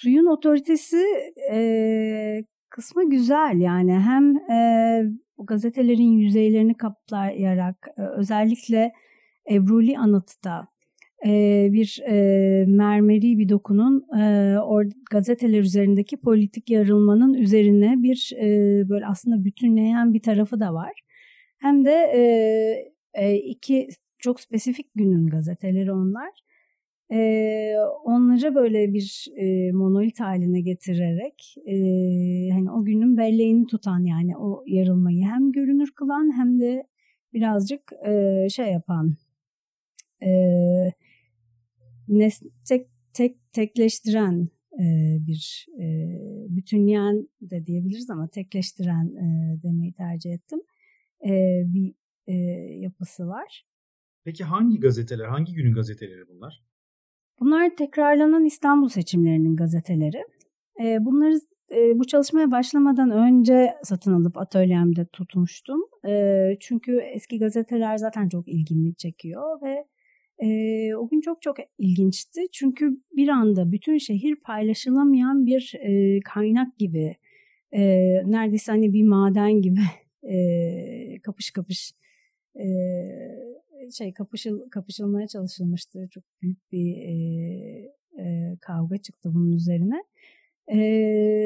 Suyun 0.00 0.26
otoritesi 0.26 1.04
e, 1.52 2.44
kısmı 2.70 3.10
güzel 3.10 3.60
yani 3.60 3.92
hem 3.92 4.36
e, 4.36 4.58
gazetelerin 5.38 6.12
yüzeylerini 6.18 6.76
kaplayarak 6.76 7.88
e, 7.96 8.02
özellikle 8.02 8.92
Ebruli 9.50 9.98
Anıt'ta 9.98 10.68
e, 11.26 11.30
bir 11.72 12.00
e, 12.08 12.14
mermeri 12.68 13.38
bir 13.38 13.48
dokunun 13.48 14.06
e, 14.20 14.58
or, 14.58 14.84
gazeteler 15.10 15.60
üzerindeki 15.60 16.16
politik 16.16 16.70
yarılmanın 16.70 17.34
üzerine 17.34 17.94
bir 18.02 18.32
e, 18.36 18.48
böyle 18.88 19.06
aslında 19.06 19.44
bütünleyen 19.44 20.14
bir 20.14 20.22
tarafı 20.22 20.60
da 20.60 20.74
var. 20.74 20.92
Hem 21.58 21.84
de 21.84 21.94
e, 22.14 22.22
e, 23.14 23.36
iki 23.36 23.88
çok 24.18 24.40
spesifik 24.40 24.86
günün 24.94 25.26
gazeteleri 25.26 25.92
onlar. 25.92 26.47
E, 27.12 27.74
onları 28.04 28.54
böyle 28.54 28.92
bir 28.92 29.26
e, 29.36 29.72
monolit 29.72 30.20
haline 30.20 30.60
getirerek 30.60 31.54
e, 31.66 31.74
hani 32.50 32.70
o 32.70 32.84
günün 32.84 33.16
belleğini 33.16 33.66
tutan 33.66 34.04
yani 34.04 34.36
o 34.36 34.64
yarılmayı 34.66 35.24
hem 35.24 35.52
görünür 35.52 35.90
kılan 35.94 36.38
hem 36.38 36.60
de 36.60 36.86
birazcık 37.32 37.92
e, 38.06 38.46
şey 38.50 38.72
yapan 38.72 39.16
e, 40.22 40.30
nes 42.08 42.42
tek 42.68 42.86
tek 43.12 43.52
tekleştiren 43.52 44.48
e, 44.72 45.16
bir 45.26 45.66
e, 45.80 45.86
bütünleyen 46.48 47.28
de 47.40 47.66
diyebiliriz 47.66 48.10
ama 48.10 48.28
tekleştiren 48.28 49.06
e, 49.06 49.58
demeyi 49.62 49.92
tercih 49.92 50.32
ettim. 50.32 50.60
E, 51.24 51.62
bir 51.66 51.94
e, 52.26 52.34
yapısı 52.78 53.26
var. 53.26 53.66
Peki 54.24 54.44
hangi 54.44 54.80
gazeteler, 54.80 55.24
hangi 55.24 55.54
günün 55.54 55.72
gazeteleri 55.72 56.28
bunlar? 56.28 56.64
Bunlar 57.40 57.76
tekrarlanan 57.76 58.44
İstanbul 58.44 58.88
seçimlerinin 58.88 59.56
gazeteleri. 59.56 60.24
E, 60.84 61.04
bunları 61.04 61.34
e, 61.70 61.98
bu 61.98 62.06
çalışmaya 62.06 62.50
başlamadan 62.50 63.10
önce 63.10 63.74
satın 63.82 64.12
alıp 64.12 64.38
atölyemde 64.38 65.06
tutmuştum. 65.06 65.80
E, 66.08 66.56
çünkü 66.60 67.00
eski 67.14 67.38
gazeteler 67.38 67.96
zaten 67.96 68.28
çok 68.28 68.48
ilgimi 68.48 68.94
çekiyor 68.94 69.62
ve 69.62 69.84
e, 70.38 70.94
o 70.94 71.08
gün 71.08 71.20
çok 71.20 71.42
çok 71.42 71.56
ilginçti. 71.78 72.40
Çünkü 72.52 72.90
bir 73.16 73.28
anda 73.28 73.72
bütün 73.72 73.98
şehir 73.98 74.36
paylaşılamayan 74.36 75.46
bir 75.46 75.74
e, 75.80 76.20
kaynak 76.20 76.78
gibi, 76.78 77.16
neredeyse 78.24 78.72
hani 78.72 78.92
bir 78.92 79.04
maden 79.04 79.62
gibi 79.62 79.80
kapış 81.22 81.50
kapış 81.50 81.92
şey 83.90 84.12
kapışıl 84.12 84.70
kapışılmaya 84.70 85.26
çalışılmıştı. 85.26 86.08
Çok 86.10 86.24
büyük 86.42 86.72
bir 86.72 86.96
e, 86.96 87.12
e, 88.18 88.56
kavga 88.60 88.98
çıktı 88.98 89.30
bunun 89.34 89.52
üzerine. 89.52 90.04
E, 90.72 90.78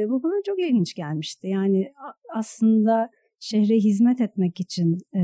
bu 0.09 0.23
bana 0.23 0.43
çok 0.47 0.61
ilginç 0.61 0.95
gelmişti. 0.95 1.49
Yani 1.49 1.93
aslında 2.35 3.11
şehre 3.41 3.75
hizmet 3.77 4.21
etmek 4.21 4.61
için 4.61 4.99
e, 5.17 5.23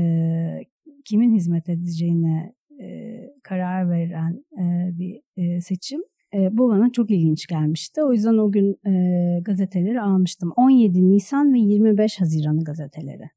kimin 1.05 1.35
hizmet 1.35 1.69
edeceğine 1.69 2.53
e, 2.81 3.19
karar 3.43 3.89
veren 3.89 4.45
e, 4.53 4.97
bir 4.99 5.21
e, 5.37 5.61
seçim. 5.61 6.01
E, 6.33 6.57
bu 6.57 6.69
bana 6.69 6.91
çok 6.91 7.11
ilginç 7.11 7.47
gelmişti. 7.47 8.03
O 8.03 8.13
yüzden 8.13 8.37
o 8.37 8.51
gün 8.51 8.79
e, 8.87 8.93
gazeteleri 9.41 10.01
almıştım. 10.01 10.53
17 10.55 11.09
Nisan 11.09 11.53
ve 11.53 11.59
25 11.59 12.21
Haziran 12.21 12.59
gazeteleri. 12.59 13.29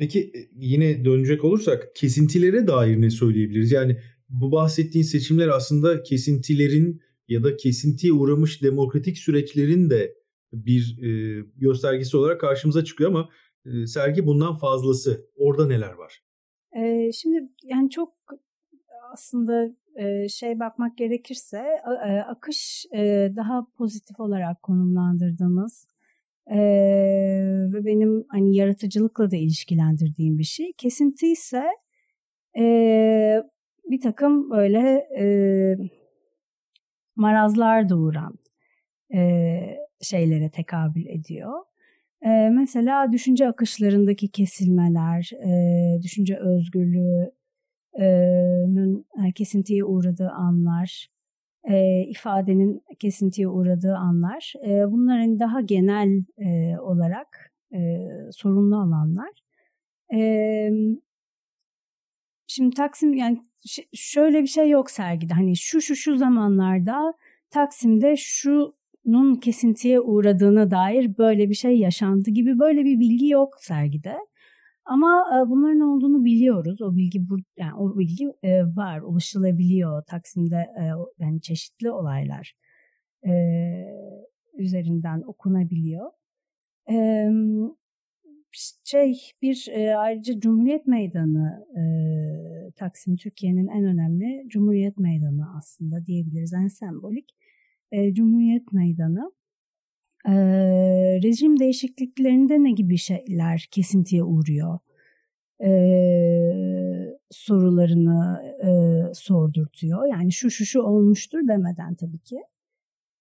Peki 0.00 0.20
e, 0.20 0.38
yine 0.56 1.04
dönecek 1.04 1.44
olursak 1.44 1.94
kesintilere 1.94 2.66
dair 2.66 3.00
ne 3.00 3.10
söyleyebiliriz? 3.10 3.72
Yani 3.72 3.96
bu 4.28 4.52
bahsettiğin 4.52 5.04
seçimler 5.04 5.48
aslında 5.48 6.02
kesintilerin 6.02 7.00
ya 7.28 7.44
da 7.44 7.56
kesintiye 7.56 8.12
uğramış 8.12 8.62
demokratik 8.62 9.18
süreçlerin 9.18 9.90
de 9.90 10.14
bir 10.52 10.98
e, 11.02 11.42
göstergesi 11.56 12.16
olarak 12.16 12.40
karşımıza 12.40 12.84
çıkıyor 12.84 13.10
ama 13.10 13.28
e, 13.66 13.86
sergi 13.86 14.26
bundan 14.26 14.56
fazlası. 14.56 15.26
Orada 15.36 15.66
neler 15.66 15.92
var? 15.92 16.22
E, 16.76 17.12
şimdi 17.12 17.48
yani 17.64 17.90
çok 17.90 18.14
aslında 19.12 19.74
e, 19.96 20.28
şey 20.28 20.60
bakmak 20.60 20.98
gerekirse 20.98 21.58
e, 22.06 22.20
akış 22.20 22.86
e, 22.96 23.32
daha 23.36 23.66
pozitif 23.78 24.20
olarak 24.20 24.62
konumlandırdığımız 24.62 25.86
ve 27.72 27.84
benim 27.84 28.24
hani 28.28 28.56
yaratıcılıkla 28.56 29.30
da 29.30 29.36
ilişkilendirdiğim 29.36 30.38
bir 30.38 30.44
şey. 30.44 30.72
Kesinti 30.78 31.26
ise 31.26 31.64
e, 32.58 32.64
bir 33.90 34.00
takım 34.00 34.50
böyle 34.50 35.06
e, 35.18 35.24
marazlar 37.16 37.88
doğuran 37.88 38.38
e, 39.14 39.60
şeylere 40.02 40.50
tekabül 40.50 41.06
ediyor. 41.06 41.52
E, 42.24 42.28
mesela 42.52 43.12
düşünce 43.12 43.48
akışlarındaki 43.48 44.28
kesilmeler, 44.28 45.30
e, 45.46 45.50
düşünce 46.02 46.36
özgürlüğünün 46.36 49.06
kesintiye 49.34 49.84
uğradığı 49.84 50.30
anlar, 50.30 51.08
e, 51.64 52.02
ifadenin 52.08 52.82
kesintiye 52.98 53.48
uğradığı 53.48 53.96
anlar, 53.96 54.52
e, 54.66 54.90
bunların 54.92 55.40
daha 55.40 55.60
genel 55.60 56.24
e, 56.38 56.78
olarak 56.78 57.52
e, 57.74 57.78
sorunlu 58.32 58.76
alanlar. 58.76 59.30
E, 60.14 60.70
şimdi 62.46 62.74
Taksim 62.74 63.14
yani 63.14 63.42
şöyle 63.94 64.42
bir 64.42 64.46
şey 64.46 64.70
yok 64.70 64.90
sergide. 64.90 65.34
Hani 65.34 65.56
şu 65.56 65.80
şu 65.80 65.96
şu 65.96 66.16
zamanlarda 66.16 67.14
Taksim'de 67.50 68.16
şunun 68.16 69.34
kesintiye 69.34 70.00
uğradığına 70.00 70.70
dair 70.70 71.18
böyle 71.18 71.48
bir 71.48 71.54
şey 71.54 71.78
yaşandı 71.78 72.30
gibi 72.30 72.58
böyle 72.58 72.84
bir 72.84 73.00
bilgi 73.00 73.28
yok 73.28 73.54
sergide. 73.60 74.16
Ama 74.90 75.24
e, 75.34 75.50
bunların 75.50 75.80
olduğunu 75.80 76.24
biliyoruz. 76.24 76.82
O 76.82 76.96
bilgi 76.96 77.20
yani 77.58 77.74
o 77.74 77.98
bilgi 77.98 78.32
e, 78.42 78.62
var, 78.76 79.00
ulaşılabiliyor. 79.00 80.02
Taksim'de 80.02 80.56
e, 80.56 80.82
yani 81.18 81.40
çeşitli 81.40 81.90
olaylar 81.90 82.54
üzerinden 84.58 85.22
okunabiliyor. 85.22 86.10
Şey 88.84 89.14
bir 89.42 89.68
ayrıca 89.96 90.40
Cumhuriyet 90.40 90.86
Meydanı 90.86 91.66
Taksim 92.76 93.16
Türkiye'nin 93.16 93.66
en 93.66 93.84
önemli 93.84 94.48
Cumhuriyet 94.48 94.98
Meydanı 94.98 95.56
aslında 95.56 96.06
diyebiliriz 96.06 96.52
en 96.52 96.66
sembolik. 96.66 97.28
Cumhuriyet 98.12 98.72
Meydanı 98.72 99.32
e, 100.26 100.32
rejim 101.22 101.58
değişikliklerinde 101.58 102.62
ne 102.62 102.70
gibi 102.70 102.96
şeyler 102.98 103.68
kesintiye 103.70 104.22
uğruyor 104.22 104.78
e, 105.64 105.70
sorularını 107.30 108.42
e, 108.62 108.70
sordurtuyor. 109.14 110.06
Yani 110.12 110.32
şu 110.32 110.50
şu 110.50 110.64
şu 110.64 110.80
olmuştur 110.80 111.48
demeden 111.48 111.94
tabii 111.94 112.18
ki. 112.18 112.36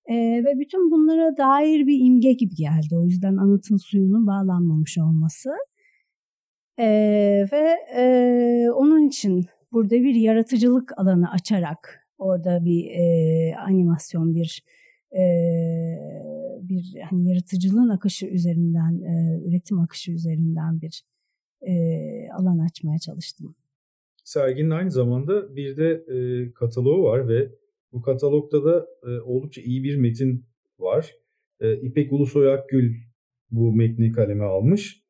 E, 0.05 0.15
ve 0.15 0.59
bütün 0.59 0.91
bunlara 0.91 1.37
dair 1.37 1.87
bir 1.87 2.05
imge 2.05 2.33
gibi 2.33 2.55
geldi. 2.55 2.97
O 2.97 3.05
yüzden 3.05 3.37
anıtın 3.37 3.77
suyunun 3.77 4.27
bağlanmamış 4.27 4.97
olması. 4.97 5.49
E, 6.79 6.85
ve 7.51 7.75
e, 7.95 8.71
onun 8.71 9.07
için 9.07 9.45
burada 9.71 9.95
bir 9.95 10.15
yaratıcılık 10.15 10.91
alanı 10.97 11.31
açarak 11.31 12.07
orada 12.17 12.65
bir 12.65 12.85
e, 12.85 13.55
animasyon, 13.55 14.35
bir 14.35 14.63
e, 15.11 15.23
bir 16.69 16.95
hani 17.09 17.29
yaratıcılığın 17.29 17.89
akışı 17.89 18.25
üzerinden, 18.25 19.01
e, 19.01 19.41
üretim 19.47 19.79
akışı 19.79 20.11
üzerinden 20.11 20.81
bir 20.81 21.03
e, 21.61 21.73
alan 22.31 22.59
açmaya 22.59 22.99
çalıştım. 22.99 23.55
Serginin 24.23 24.69
aynı 24.69 24.91
zamanda 24.91 25.55
bir 25.55 25.77
de 25.77 25.89
e, 25.91 26.51
kataloğu 26.53 27.03
var 27.03 27.27
ve 27.27 27.51
bu 27.91 28.01
katalogda 28.01 28.65
da 28.65 28.87
e, 29.03 29.09
oldukça 29.19 29.61
iyi 29.61 29.83
bir 29.83 29.95
metin 29.95 30.45
var. 30.79 31.15
E, 31.59 31.77
İpek 31.81 32.13
Ulusoy 32.13 32.53
Akgül 32.53 32.95
bu 33.51 33.71
metni 33.71 34.11
kaleme 34.11 34.43
almış 34.43 35.03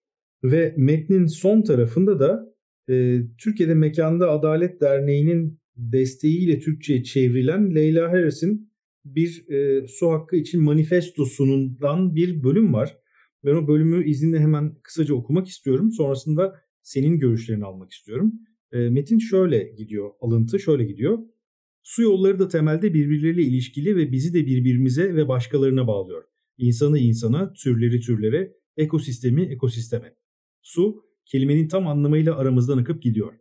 ve 0.44 0.74
metnin 0.78 1.26
son 1.26 1.62
tarafında 1.62 2.20
da 2.20 2.56
e, 2.90 3.22
Türkiye'de 3.38 3.74
Mekanda 3.74 4.32
Adalet 4.32 4.82
Derneği'nin 4.82 5.60
desteğiyle 5.76 6.60
Türkçe'ye 6.60 7.04
çevrilen 7.04 7.76
Leyla 7.76 8.12
Harris'in 8.12 8.69
bir 9.16 9.50
e, 9.50 9.88
su 9.88 10.12
hakkı 10.12 10.36
için 10.36 10.64
manifestosundan 10.64 12.16
bir 12.16 12.44
bölüm 12.44 12.74
var. 12.74 12.98
Ben 13.46 13.56
o 13.56 13.68
bölümü 13.68 14.10
izninle 14.10 14.40
hemen 14.40 14.76
kısaca 14.84 15.14
okumak 15.14 15.48
istiyorum. 15.48 15.92
Sonrasında 15.92 16.62
senin 16.82 17.20
görüşlerini 17.20 17.66
almak 17.66 17.92
istiyorum. 17.92 18.34
E, 18.72 18.78
metin 18.78 19.20
şöyle 19.20 19.74
gidiyor, 19.78 20.10
alıntı 20.22 20.60
şöyle 20.60 20.86
gidiyor. 20.86 21.20
Su 21.84 22.02
yolları 22.02 22.40
da 22.40 22.48
temelde 22.48 22.94
birbirleriyle 22.94 23.42
ilişkili 23.42 23.96
ve 23.96 24.12
bizi 24.12 24.34
de 24.34 24.46
birbirimize 24.46 25.16
ve 25.16 25.28
başkalarına 25.28 25.88
bağlıyor. 25.88 26.24
İnsanı 26.58 27.00
insana, 27.00 27.54
türleri 27.54 28.00
türlere, 28.00 28.54
ekosistemi 28.78 29.42
ekosisteme. 29.42 30.16
Su, 30.62 31.04
kelimenin 31.26 31.68
tam 31.68 31.88
anlamıyla 31.88 32.38
aramızdan 32.38 32.78
akıp 32.78 33.02
gidiyor. 33.02 33.34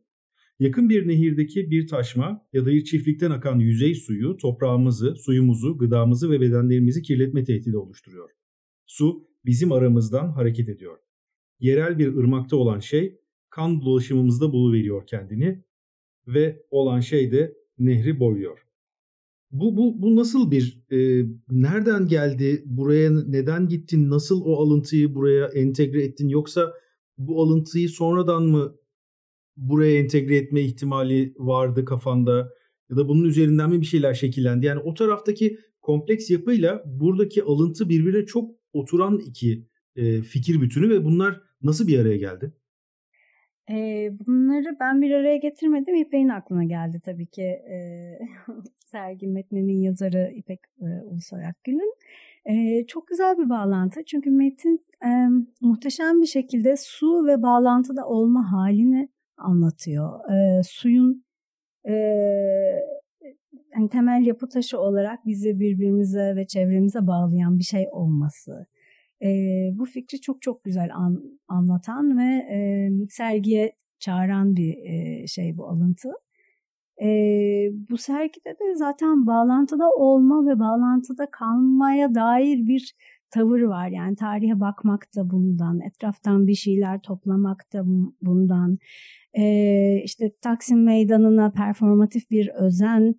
Yakın 0.58 0.88
bir 0.88 1.08
nehirdeki 1.08 1.70
bir 1.70 1.86
taşma 1.86 2.46
ya 2.52 2.66
da 2.66 2.70
bir 2.70 2.84
çiftlikten 2.84 3.30
akan 3.30 3.58
yüzey 3.58 3.94
suyu 3.94 4.36
toprağımızı, 4.36 5.14
suyumuzu, 5.16 5.78
gıdamızı 5.78 6.30
ve 6.30 6.40
bedenlerimizi 6.40 7.02
kirletme 7.02 7.44
tehdidi 7.44 7.78
oluşturuyor. 7.78 8.30
Su 8.86 9.28
bizim 9.44 9.72
aramızdan 9.72 10.28
hareket 10.28 10.68
ediyor. 10.68 10.98
Yerel 11.60 11.98
bir 11.98 12.16
ırmakta 12.16 12.56
olan 12.56 12.78
şey 12.78 13.20
kan 13.50 13.80
dolaşımımızda 13.80 14.52
buluveriyor 14.52 15.06
kendini 15.06 15.64
ve 16.26 16.62
olan 16.70 17.00
şey 17.00 17.32
de 17.32 17.54
nehri 17.78 18.20
boyuyor. 18.20 18.58
Bu, 19.50 19.76
bu, 19.76 20.02
bu 20.02 20.16
nasıl 20.16 20.50
bir, 20.50 20.82
e, 20.90 21.26
nereden 21.50 22.06
geldi, 22.06 22.62
buraya 22.66 23.10
neden 23.10 23.68
gittin, 23.68 24.10
nasıl 24.10 24.42
o 24.44 24.56
alıntıyı 24.56 25.14
buraya 25.14 25.46
entegre 25.46 26.02
ettin 26.02 26.28
yoksa 26.28 26.72
bu 27.18 27.42
alıntıyı 27.42 27.88
sonradan 27.88 28.42
mı 28.42 28.76
buraya 29.58 29.98
entegre 29.98 30.36
etme 30.36 30.60
ihtimali 30.60 31.34
vardı 31.38 31.84
kafanda 31.84 32.48
ya 32.90 32.96
da 32.96 33.08
bunun 33.08 33.24
üzerinden 33.24 33.70
mi 33.70 33.80
bir 33.80 33.86
şeyler 33.86 34.14
şekillendi? 34.14 34.66
Yani 34.66 34.80
o 34.80 34.94
taraftaki 34.94 35.58
kompleks 35.82 36.30
yapıyla 36.30 36.82
buradaki 36.86 37.42
alıntı 37.42 37.88
birbirine 37.88 38.26
çok 38.26 38.50
oturan 38.72 39.18
iki 39.18 39.66
e, 39.96 40.22
fikir 40.22 40.60
bütünü 40.60 40.90
ve 40.90 41.04
bunlar 41.04 41.40
nasıl 41.62 41.88
bir 41.88 41.98
araya 41.98 42.16
geldi? 42.16 42.52
E, 43.70 44.10
bunları 44.26 44.76
ben 44.80 45.02
bir 45.02 45.10
araya 45.10 45.36
getirmedim. 45.36 45.94
İpek'in 45.94 46.28
aklına 46.28 46.64
geldi 46.64 47.00
tabii 47.04 47.26
ki. 47.26 47.42
E, 47.42 47.78
sergi 48.86 49.26
metninin 49.26 49.80
yazarı 49.80 50.32
İpek 50.34 50.60
e, 50.80 50.86
Ulusoy 51.04 51.46
Akgül'ün. 51.46 51.94
E, 52.46 52.86
çok 52.86 53.08
güzel 53.08 53.38
bir 53.38 53.48
bağlantı. 53.48 54.00
Çünkü 54.04 54.30
metin 54.30 54.84
e, 55.04 55.10
muhteşem 55.60 56.20
bir 56.20 56.26
şekilde 56.26 56.74
su 56.76 57.26
ve 57.26 57.42
bağlantıda 57.42 58.06
olma 58.06 58.52
halini 58.52 59.08
anlatıyor. 59.38 60.30
E, 60.30 60.62
suyun 60.62 61.24
e, 61.88 61.92
yani 63.76 63.88
temel 63.90 64.26
yapı 64.26 64.48
taşı 64.48 64.80
olarak 64.80 65.26
bizi 65.26 65.60
birbirimize 65.60 66.36
ve 66.36 66.46
çevremize 66.46 67.06
bağlayan 67.06 67.58
bir 67.58 67.64
şey 67.64 67.88
olması. 67.92 68.66
E, 69.22 69.28
bu 69.74 69.84
fikri 69.84 70.20
çok 70.20 70.42
çok 70.42 70.64
güzel 70.64 70.88
an, 70.94 71.22
anlatan 71.48 72.18
ve 72.18 72.34
e, 72.54 72.90
sergiye 73.08 73.72
çağıran 73.98 74.56
bir 74.56 74.76
e, 74.84 75.26
şey 75.26 75.56
bu 75.56 75.68
alıntı. 75.68 76.08
E, 77.02 77.08
bu 77.90 77.96
sergide 77.96 78.50
de 78.50 78.74
zaten 78.74 79.26
bağlantıda 79.26 79.90
olma 79.90 80.46
ve 80.46 80.58
bağlantıda 80.58 81.30
kalmaya 81.30 82.14
dair 82.14 82.66
bir 82.66 82.94
tavır 83.30 83.62
var. 83.62 83.88
Yani 83.88 84.16
tarihe 84.16 84.60
bakmak 84.60 85.06
da 85.16 85.30
bundan, 85.30 85.80
etraftan 85.80 86.46
bir 86.46 86.54
şeyler 86.54 87.00
toplamak 87.00 87.72
da 87.72 87.82
bundan, 88.22 88.78
e, 89.38 90.02
işte 90.04 90.30
Taksim 90.42 90.84
Meydanı'na 90.84 91.50
performatif 91.50 92.30
bir 92.30 92.48
özen 92.48 93.14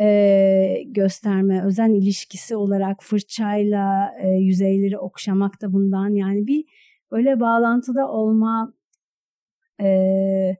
e, 0.00 0.82
gösterme, 0.86 1.64
özen 1.64 1.94
ilişkisi 1.94 2.56
olarak 2.56 3.02
fırçayla 3.02 4.14
e, 4.22 4.28
yüzeyleri 4.28 4.98
okşamak 4.98 5.62
da 5.62 5.72
bundan. 5.72 6.14
Yani 6.14 6.46
bir 6.46 6.64
böyle 7.12 7.40
bağlantıda 7.40 8.08
olma 8.10 8.72
e, 9.82 10.56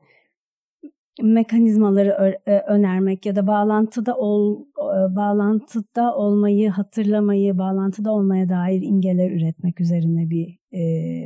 mekanizmaları 1.23 2.39
e, 2.47 2.59
önermek 2.59 3.27
ya 3.27 3.37
da 3.37 3.47
bağlantıda 3.47 4.17
ol 4.17 4.61
e, 4.61 5.17
bağlantıda 5.17 6.17
olmayı 6.17 6.71
hatırlamayı 6.71 7.59
bağlantıda 7.59 8.13
olmaya 8.13 8.49
dair 8.49 8.83
imgeler 8.83 9.31
üretmek 9.31 9.81
üzerine 9.81 10.31
bir 10.31 10.59
e, 10.73 10.81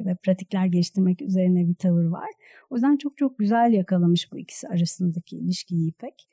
ve 0.07 0.17
pratikler 0.23 0.67
geliştirmek 0.67 1.23
üzerine 1.23 1.69
bir 1.69 1.75
tavır 1.75 2.05
var. 2.05 2.31
O 2.71 2.75
yüzden 2.75 2.97
çok 2.97 3.19
çok 3.19 3.39
güzel 3.39 3.73
yakalamış 3.73 4.33
bu 4.33 4.39
ikisi 4.39 4.69
arasındaki 4.69 5.37
ilişkiyi 5.37 5.89
İpek. 5.89 6.29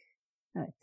Evet. 0.55 0.75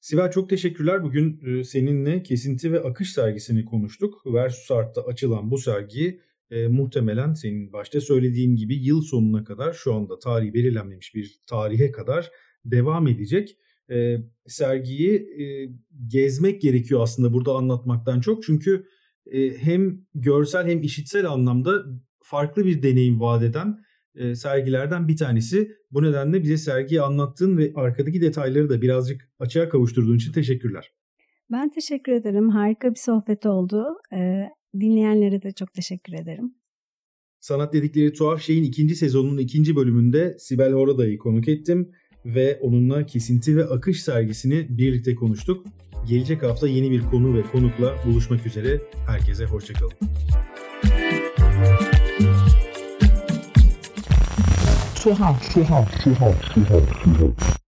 Sibel 0.00 0.30
çok 0.30 0.50
teşekkürler. 0.50 1.02
Bugün 1.02 1.62
seninle 1.62 2.22
kesinti 2.22 2.72
ve 2.72 2.80
akış 2.80 3.12
sergisini 3.12 3.64
konuştuk. 3.64 4.26
Versus 4.26 4.70
Art'ta 4.70 5.02
açılan 5.02 5.50
bu 5.50 5.58
sergiyi 5.58 6.20
e, 6.50 6.68
muhtemelen 6.68 7.34
senin 7.34 7.72
başta 7.72 8.00
söylediğin 8.00 8.56
gibi 8.56 8.74
yıl 8.76 9.02
sonuna 9.02 9.44
kadar 9.44 9.72
şu 9.72 9.94
anda 9.94 10.18
tarihi 10.18 10.54
belirlenmemiş 10.54 11.14
bir 11.14 11.40
tarihe 11.46 11.90
kadar 11.90 12.30
devam 12.64 13.08
edecek. 13.08 13.56
E, 13.90 14.16
sergiyi 14.46 15.14
e, 15.14 15.44
gezmek 16.06 16.62
gerekiyor 16.62 17.00
aslında 17.02 17.32
burada 17.32 17.52
anlatmaktan 17.52 18.20
çok. 18.20 18.42
Çünkü 18.42 18.86
e, 19.32 19.58
hem 19.58 20.00
görsel 20.14 20.66
hem 20.66 20.82
işitsel 20.82 21.26
anlamda 21.26 21.84
farklı 22.22 22.64
bir 22.64 22.82
deneyim 22.82 23.20
vaat 23.20 23.42
eden 23.42 23.78
e, 24.14 24.34
sergilerden 24.34 25.08
bir 25.08 25.16
tanesi. 25.16 25.72
Bu 25.90 26.02
nedenle 26.02 26.42
bize 26.42 26.56
sergiyi 26.56 27.02
anlattığın 27.02 27.58
ve 27.58 27.72
arkadaki 27.74 28.20
detayları 28.20 28.68
da 28.68 28.82
birazcık 28.82 29.30
açığa 29.38 29.68
kavuşturduğun 29.68 30.16
için 30.16 30.32
teşekkürler. 30.32 30.92
Ben 31.52 31.70
teşekkür 31.70 32.12
ederim. 32.12 32.48
Harika 32.48 32.90
bir 32.90 32.98
sohbet 32.98 33.46
oldu. 33.46 33.84
Ee, 34.12 34.48
dinleyenlere 34.80 35.42
de 35.42 35.52
çok 35.52 35.72
teşekkür 35.74 36.12
ederim. 36.12 36.54
Sanat 37.40 37.72
dedikleri 37.72 38.12
tuhaf 38.12 38.42
şeyin 38.42 38.62
ikinci 38.62 38.96
sezonunun 38.96 39.38
ikinci 39.38 39.76
bölümünde 39.76 40.36
Sibel 40.38 40.72
Horada'yı 40.72 41.18
konuk 41.18 41.48
ettim 41.48 41.90
ve 42.24 42.58
onunla 42.60 43.06
kesinti 43.06 43.56
ve 43.56 43.64
akış 43.64 44.02
sergisini 44.02 44.66
birlikte 44.70 45.14
konuştuk. 45.14 45.66
Gelecek 46.08 46.42
hafta 46.42 46.68
yeni 46.68 46.90
bir 46.90 47.02
konu 47.02 47.38
ve 47.38 47.42
konukla 47.42 47.94
buluşmak 48.06 48.46
üzere. 48.46 48.80
Herkese 49.06 49.44
hoşçakalın. 49.44 49.92
Tuhaf, 55.02 55.54
tuhaf, 55.54 56.04
tuhaf, 56.04 56.54
tuhaf, 56.54 57.04
tuhaf. 57.04 57.65